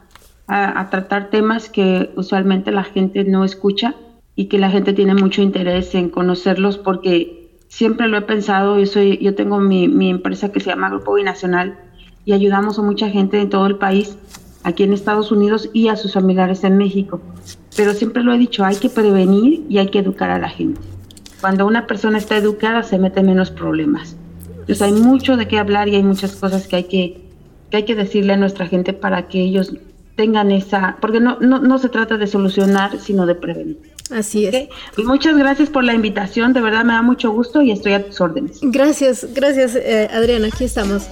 [0.90, 3.94] tratar temas que usualmente la gente no escucha
[4.36, 8.84] y que la gente tiene mucho interés en conocerlos porque siempre lo he pensado, yo,
[8.84, 11.78] soy, yo tengo mi, mi empresa que se llama Grupo Binacional
[12.26, 14.18] y ayudamos a mucha gente en todo el país,
[14.62, 17.22] aquí en Estados Unidos y a sus familiares en México.
[17.74, 20.97] Pero siempre lo he dicho, hay que prevenir y hay que educar a la gente.
[21.40, 24.16] Cuando una persona está educada se mete menos problemas.
[24.50, 27.20] Entonces hay mucho de qué hablar y hay muchas cosas que hay que,
[27.70, 29.72] que hay que decirle a nuestra gente para que ellos
[30.16, 33.78] tengan esa, porque no, no, no se trata de solucionar, sino de prevenir.
[34.10, 34.54] Así es.
[34.54, 34.70] ¿ok?
[34.96, 38.04] Pues muchas gracias por la invitación, de verdad me da mucho gusto y estoy a
[38.04, 38.58] tus órdenes.
[38.60, 41.08] Gracias, gracias eh, Adriana, aquí estamos.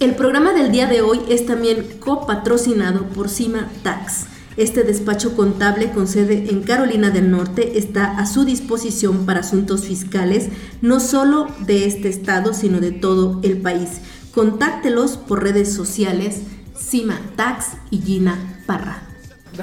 [0.00, 4.26] El programa del día de hoy es también copatrocinado por Cima Tax.
[4.56, 9.86] Este despacho contable con sede en Carolina del Norte está a su disposición para asuntos
[9.86, 10.50] fiscales,
[10.82, 13.88] no solo de este estado, sino de todo el país.
[14.32, 16.42] Contáctelos por redes sociales,
[16.78, 19.02] Cima Tax y Gina Parra.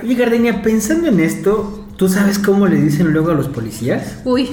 [0.04, 4.18] Oye, Gardenia, pensando en esto, ¿tú sabes cómo le dicen luego a los policías?
[4.26, 4.50] Uy,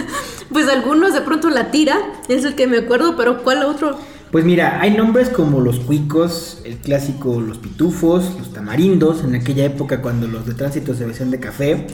[0.52, 1.98] pues algunos de pronto la tira,
[2.28, 3.98] es el que me acuerdo, pero ¿cuál otro?
[4.30, 9.64] Pues mira, hay nombres como los cuicos, el clásico los pitufos, los tamarindos, en aquella
[9.64, 11.86] época cuando los de tránsito se vestían de café.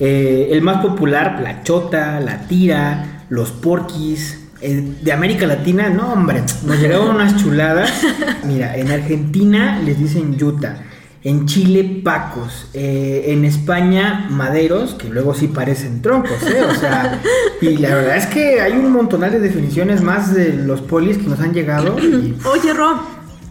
[0.00, 4.46] Eh, el más popular, la chota, la tira, los porquis.
[4.60, 7.92] Eh, de América Latina, no hombre, nos llegaron unas chuladas.
[8.44, 10.82] Mira, en Argentina les dicen yuta.
[11.24, 12.66] En Chile, pacos.
[12.74, 16.62] Eh, en España, maderos, que luego sí parecen troncos, ¿eh?
[16.62, 17.20] O sea,
[17.60, 21.24] y la verdad es que hay un montonal de definiciones más de los polis que
[21.26, 21.98] nos han llegado.
[21.98, 23.00] y- Oye, Ro,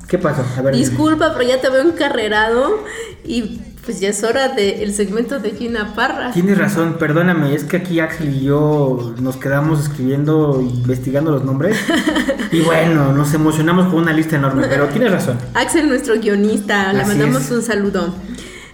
[0.08, 0.46] ¿Qué pasó?
[0.58, 0.74] A ver.
[0.74, 2.84] disculpa, pero ya te veo encarrerado
[3.26, 6.34] y pues ya es hora del segmento de Gina Parra.
[6.34, 11.78] Tienes razón, perdóname, es que aquí Axel y yo nos quedamos escribiendo, investigando los nombres.
[12.52, 15.38] y bueno, nos emocionamos con una lista enorme, pero tienes razón.
[15.54, 17.52] Axel, nuestro guionista, le mandamos es.
[17.52, 18.14] un saludo.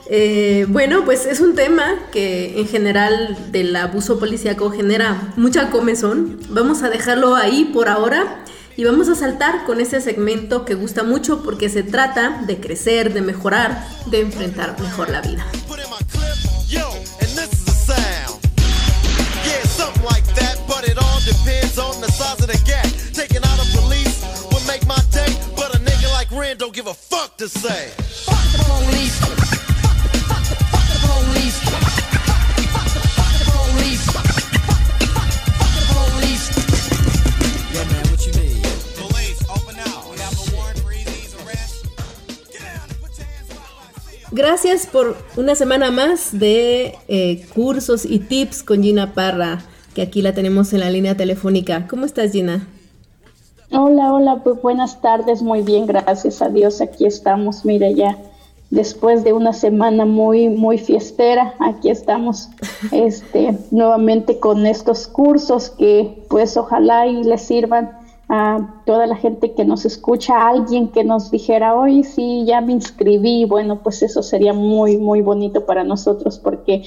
[0.09, 6.39] Eh, bueno, pues es un tema que en general del abuso policíaco genera mucha comezón.
[6.49, 8.42] Vamos a dejarlo ahí por ahora
[8.75, 13.13] y vamos a saltar con ese segmento que gusta mucho porque se trata de crecer,
[13.13, 15.45] de mejorar, de enfrentar mejor la vida.
[44.35, 49.59] Gracias por una semana más de eh, cursos y tips con Gina Parra,
[49.93, 51.85] que aquí la tenemos en la línea telefónica.
[51.87, 52.67] ¿Cómo estás, Gina?
[53.71, 58.17] Hola, hola, pues buenas tardes, muy bien, gracias a Dios, aquí estamos, mire ya,
[58.71, 62.49] después de una semana muy, muy fiestera, aquí estamos,
[62.91, 68.02] este, nuevamente con estos cursos que pues ojalá y les sirvan
[68.35, 72.73] a toda la gente que nos escucha, alguien que nos dijera, hoy sí, ya me
[72.73, 76.81] inscribí, bueno, pues eso sería muy, muy bonito para nosotros porque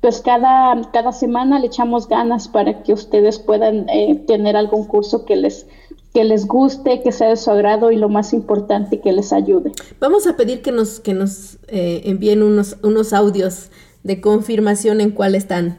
[0.00, 5.24] pues cada, cada semana le echamos ganas para que ustedes puedan eh, tener algún curso
[5.24, 5.66] que les,
[6.14, 9.72] que les guste, que sea de su agrado y lo más importante, que les ayude.
[9.98, 13.72] Vamos a pedir que nos, que nos eh, envíen unos, unos audios
[14.04, 15.78] de confirmación en cuál están.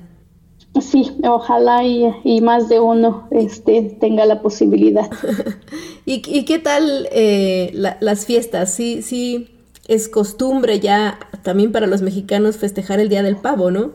[0.81, 5.09] Sí, ojalá y, y más de uno este, tenga la posibilidad.
[6.05, 8.73] ¿Y, y qué tal eh, la- las fiestas?
[8.73, 9.49] Sí, sí,
[9.87, 13.91] es costumbre ya también para los mexicanos festejar el Día del Pavo, ¿no?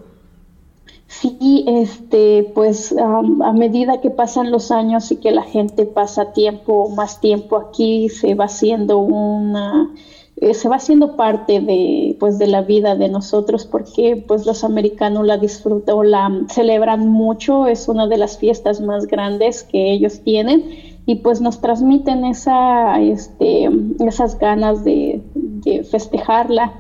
[1.07, 6.91] Sí, este, pues a medida que pasan los años y que la gente pasa tiempo,
[6.91, 9.91] más tiempo aquí, se va haciendo una,
[10.41, 14.63] eh, se va haciendo parte de, pues, de la vida de nosotros porque, pues, los
[14.65, 17.67] americanos la disfrutan o la celebran mucho.
[17.67, 20.65] Es una de las fiestas más grandes que ellos tienen
[21.07, 23.69] y, pues, nos transmiten esa, este,
[24.07, 26.73] esas ganas de, de festejarla.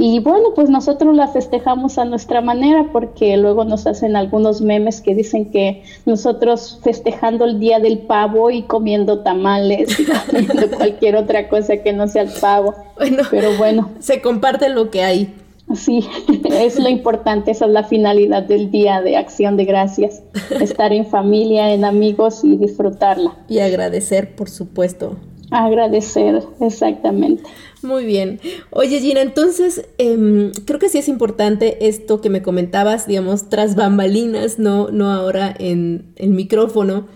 [0.00, 5.00] Y bueno, pues nosotros la festejamos a nuestra manera porque luego nos hacen algunos memes
[5.00, 11.16] que dicen que nosotros festejando el día del pavo y comiendo tamales y comiendo cualquier
[11.16, 12.76] otra cosa que no sea el pavo.
[12.96, 13.24] Bueno.
[13.28, 15.34] Pero bueno, Se comparte lo que hay.
[15.74, 16.08] sí,
[16.48, 20.22] es lo importante, esa es la finalidad del día de acción de gracias,
[20.60, 23.34] estar en familia, en amigos y disfrutarla.
[23.48, 25.16] Y agradecer, por supuesto.
[25.50, 27.42] Agradecer, exactamente.
[27.82, 28.40] Muy bien.
[28.70, 33.76] Oye, Gina, entonces em, creo que sí es importante esto que me comentabas, digamos, tras
[33.76, 37.06] bambalinas, no, no ahora en el micrófono,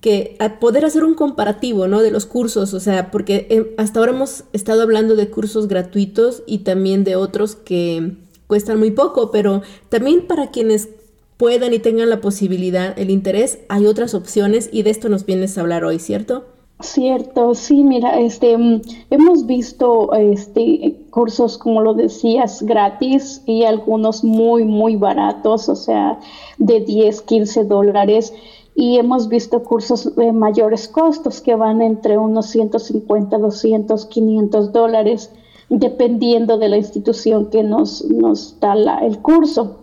[0.00, 2.02] que poder hacer un comparativo, ¿no?
[2.02, 6.42] De los cursos, o sea, porque em, hasta ahora hemos estado hablando de cursos gratuitos
[6.46, 8.12] y también de otros que
[8.46, 10.88] cuestan muy poco, pero también para quienes
[11.36, 15.58] puedan y tengan la posibilidad, el interés, hay otras opciones y de esto nos vienes
[15.58, 16.46] a hablar hoy, ¿cierto?
[16.82, 18.80] Cierto, sí, mira, este, mm,
[19.10, 26.18] hemos visto este, cursos, como lo decías, gratis y algunos muy, muy baratos, o sea,
[26.58, 28.34] de 10, 15 dólares.
[28.74, 35.30] Y hemos visto cursos de mayores costos que van entre unos 150, 200, 500 dólares,
[35.68, 39.76] dependiendo de la institución que nos, nos da el curso.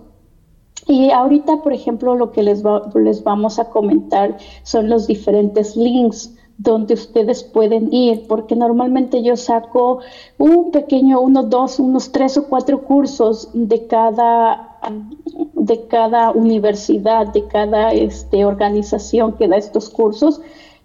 [0.87, 5.77] Y ahorita, por ejemplo, lo que les, va- les vamos a comentar son los diferentes
[5.77, 9.99] links donde ustedes pueden ir, porque normalmente yo saco
[10.37, 14.77] un pequeño, uno, dos, unos tres o cuatro cursos de cada,
[15.53, 20.41] de cada universidad, de cada este, organización que da estos cursos,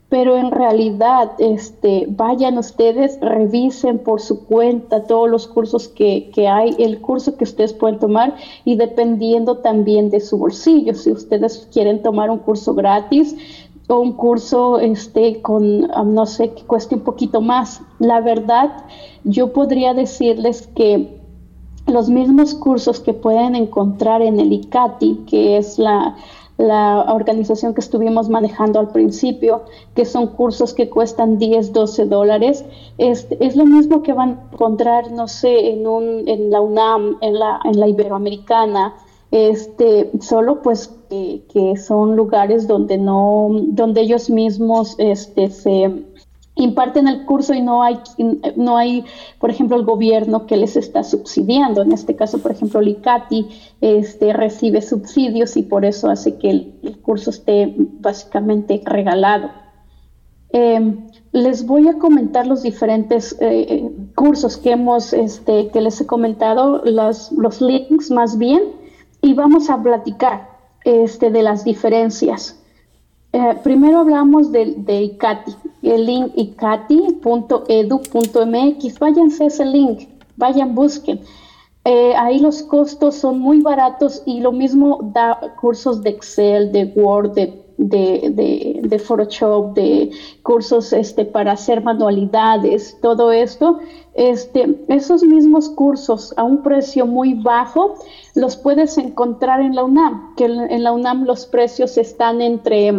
[0.08, 6.46] pero en realidad este, vayan ustedes, revisen por su cuenta todos los cursos que, que
[6.46, 11.68] hay, el curso que ustedes pueden tomar y dependiendo también de su bolsillo, si ustedes
[11.72, 13.34] quieren tomar un curso gratis
[13.88, 17.82] o un curso este, con, um, no sé, que cueste un poquito más.
[17.98, 18.84] La verdad,
[19.24, 21.20] yo podría decirles que
[21.86, 26.16] los mismos cursos que pueden encontrar en el ICATI, que es la,
[26.56, 29.62] la organización que estuvimos manejando al principio,
[29.94, 32.64] que son cursos que cuestan 10, 12 dólares,
[32.96, 37.18] es, es lo mismo que van a encontrar, no sé, en, un, en la UNAM,
[37.20, 38.94] en la, en la Iberoamericana,
[39.34, 46.04] este, solo pues que, son lugares donde no, donde ellos mismos este, se
[46.54, 47.98] imparten el curso y no hay,
[48.54, 49.04] no hay,
[49.40, 51.82] por ejemplo, el gobierno que les está subsidiando.
[51.82, 53.48] En este caso, por ejemplo, Licati
[53.80, 59.50] este, recibe subsidios y por eso hace que el, curso esté básicamente regalado.
[60.50, 66.06] Em, les voy a comentar los diferentes eh, cursos que hemos, este, que les he
[66.06, 68.83] comentado, los, los links más bien,
[69.24, 70.50] y vamos a platicar
[70.84, 72.60] este, de las diferencias.
[73.32, 77.38] Eh, primero hablamos de, ICATI, el link icati.edu.mx.
[78.98, 81.20] Váyanse a ese link, vayan, busquen.
[81.86, 86.92] Eh, ahí los costos son muy baratos y lo mismo da cursos de Excel, de
[86.94, 90.10] Word, de, de, de, Photoshop, de
[90.42, 93.80] cursos este, para hacer manualidades, todo esto.
[94.14, 97.94] Este, esos mismos cursos a un precio muy bajo
[98.34, 102.92] los puedes encontrar en la UNAM, que en la UNAM los precios están entre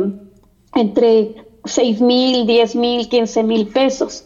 [0.76, 4.26] entre 6 mil, 10 mil, 15 mil pesos.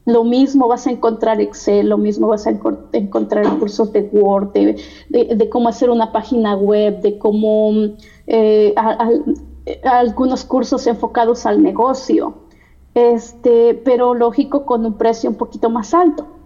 [0.06, 2.52] Lo mismo vas a encontrar Excel, lo mismo vas a
[2.94, 7.72] encontrar cursos de Word, de cómo hacer una página web, de cómo
[8.28, 8.76] eh,
[9.84, 12.34] algunos cursos enfocados al negocio,
[12.96, 16.39] este, pero lógico con un precio un poquito más alto.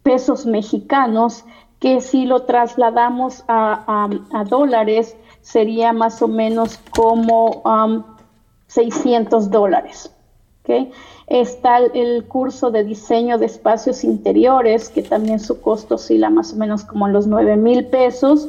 [0.02, 1.44] pesos mexicanos,
[1.78, 4.08] que si lo trasladamos a,
[4.48, 7.62] dólares sería más o menos como
[8.68, 10.10] 600 dólares.
[11.26, 16.56] Está el, curso de diseño de espacios interiores, que también su costo oscila más o
[16.56, 18.48] menos como los 9 mil pesos.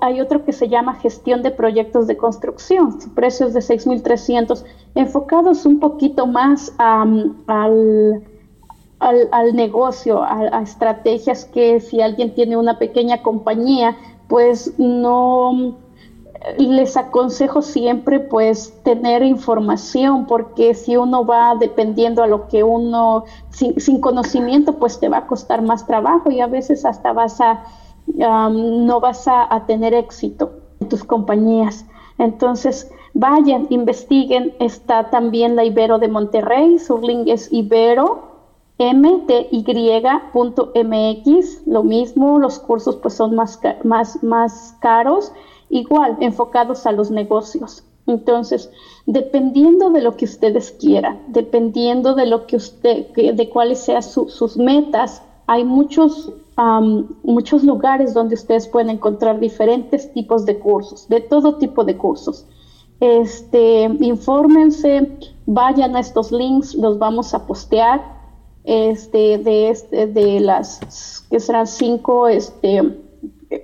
[0.00, 4.64] Hay otro que se llama gestión de proyectos de construcción, precios de 6.300,
[4.94, 7.34] enfocados un poquito más al,
[9.00, 13.96] al, negocio, a, estrategias que si alguien tiene una pequeña compañía,
[14.28, 15.76] pues no
[16.58, 23.24] les aconsejo siempre pues tener información porque si uno va dependiendo a lo que uno
[23.48, 27.40] sin, sin conocimiento pues te va a costar más trabajo y a veces hasta vas
[27.40, 27.64] a
[28.06, 31.86] no vas a, tener éxito en tus compañías.
[32.18, 34.54] Entonces, vayan, investiguen.
[34.60, 38.33] Está también la Ibero de Monterrey, su link es Ibero.
[38.78, 39.66] mty.mx,
[41.66, 45.32] lo mismo, los cursos pues son más, más, más caros,
[45.68, 47.84] igual enfocados a los negocios.
[48.06, 48.70] Entonces,
[49.06, 54.56] dependiendo de lo que ustedes quieran, dependiendo de lo que usted, de cuáles sean sus
[54.56, 56.32] metas, hay muchos,
[57.22, 62.46] muchos lugares donde ustedes pueden encontrar diferentes tipos de cursos, de todo tipo de cursos.
[63.00, 68.23] Este, infórmense, vayan a estos links, los vamos a postear.
[68.64, 72.80] Este, de, este, de las que serán cinco este,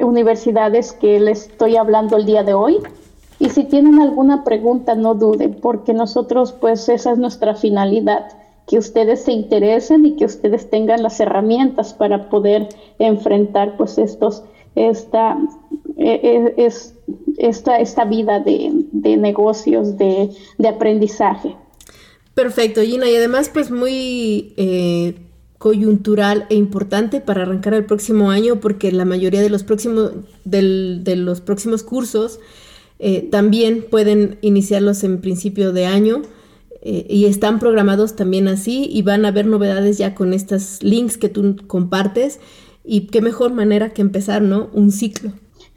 [0.01, 2.79] universidades que les estoy hablando el día de hoy.
[3.39, 8.29] Y si tienen alguna pregunta, no duden, porque nosotros, pues, esa es nuestra finalidad
[8.67, 14.45] que ustedes se interesen y que ustedes tengan las herramientas para poder enfrentar pues estos
[14.77, 15.37] esta
[15.97, 16.95] e, e, es,
[17.39, 20.31] esta, esta vida de, negocios de,
[20.69, 21.57] aprendizaje
[22.41, 25.14] perfecto Gina y además pues muy eh,
[25.59, 30.12] coyuntural e importante para arrancar el próximo año porque la mayoría de los próximos,
[30.45, 32.41] de los próximos cursos
[32.99, 36.22] eh, también pueden iniciarlos en principio de año
[36.80, 41.18] eh, y están programados también así y van a haber novedades ya con estos links
[41.18, 42.41] que tú compartes
[42.84, 44.70] y qué mejor manera que empezar, ¿no?
[44.72, 45.32] Un ciclo.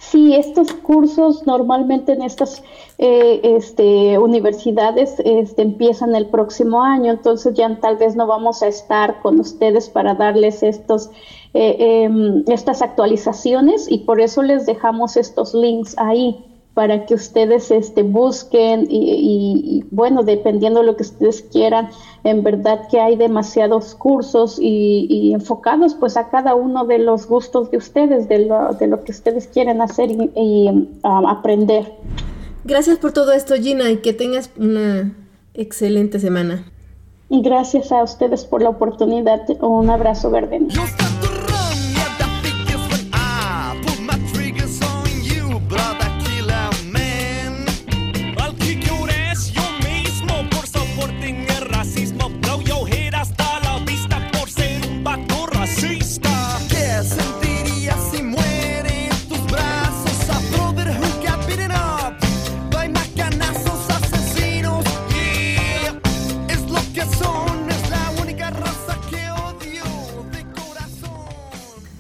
[0.10, 2.62] Sí, estos cursos normalmente en estas
[2.98, 8.68] eh, este, universidades este, empiezan el próximo año, entonces ya tal vez no vamos a
[8.68, 11.10] estar con ustedes para darles estos,
[11.54, 17.70] eh, em, estas actualizaciones y por eso les dejamos estos links ahí para que ustedes
[17.70, 21.90] este, busquen y, y- y, bueno, dependiendo de lo que ustedes quieran,
[22.24, 27.28] en verdad que hay demasiados cursos y, y enfocados pues a cada uno de los
[27.28, 30.70] gustos de ustedes, de lo, de lo que ustedes quieren hacer y, y,
[31.04, 31.94] um, aprender.
[32.66, 35.14] Gracias por todo esto, Gina, y que tengas una
[35.54, 36.66] excelente semana.
[37.30, 39.42] Y gracias a ustedes por la oportunidad.
[39.62, 40.74] Un abrazo, Gardenia.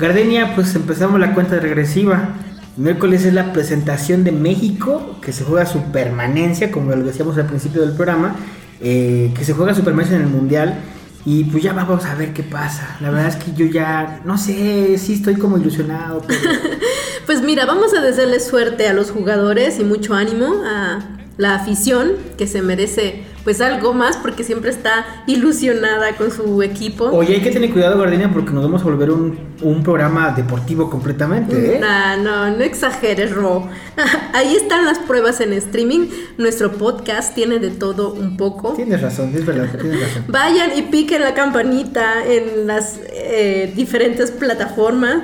[0.03, 2.27] Gardenia, pues empezamos la cuenta regresiva.
[2.75, 7.45] Miércoles es la presentación de México, que se juega su permanencia, como lo decíamos al
[7.45, 8.35] principio del programa,
[8.81, 10.75] eh, que se juega su permanencia en el Mundial.
[11.23, 12.97] Y pues ya vamos a ver qué pasa.
[12.99, 16.21] La verdad es que yo ya, no sé, sí estoy como ilusionado,
[17.25, 20.99] Pues mira, vamos a desearle suerte a los jugadores y mucho ánimo a
[21.37, 27.05] la afición que se merece pues algo más porque siempre está ilusionada con su equipo.
[27.05, 30.89] Oye, hay que tener cuidado, Gardenia, porque nos vamos a volver un, un programa deportivo
[30.89, 31.79] completamente, ¿eh?
[31.79, 33.67] Nah, no, no exageres, Ro.
[34.33, 36.07] Ahí están las pruebas en streaming.
[36.37, 38.73] Nuestro podcast tiene de todo un poco.
[38.73, 40.25] Tienes razón, es verdad, tienes razón.
[40.27, 45.23] Vayan y piquen la campanita en las eh, diferentes plataformas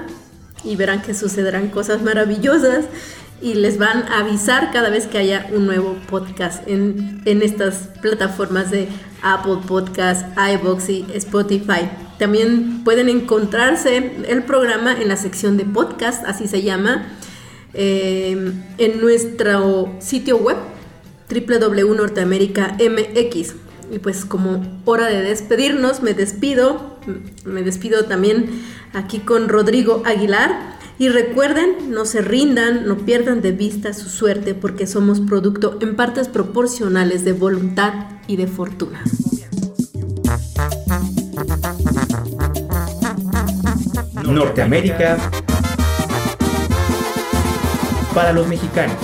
[0.64, 2.86] y verán que sucederán cosas maravillosas
[3.42, 7.90] y les van a avisar cada vez que haya un nuevo podcast en, en estas
[8.02, 8.90] plataformas de
[9.22, 11.90] Apple Podcast, iBox y Spotify.
[12.18, 17.08] También pueden encontrarse el programa en la sección de podcast, así se llama,
[17.74, 20.58] eh, en nuestro sitio web
[21.30, 23.56] www.norteamerica.mx.
[23.92, 26.98] Y pues como hora de despedirnos, me despido,
[27.46, 28.64] me despido también
[28.94, 30.79] aquí con Rodrigo Aguilar.
[31.00, 35.96] Y recuerden, no se rindan, no pierdan de vista su suerte porque somos producto en
[35.96, 37.94] partes proporcionales de voluntad
[38.28, 39.02] y de fortuna.
[44.26, 45.18] Norteamérica
[48.14, 48.98] para los mexicanos.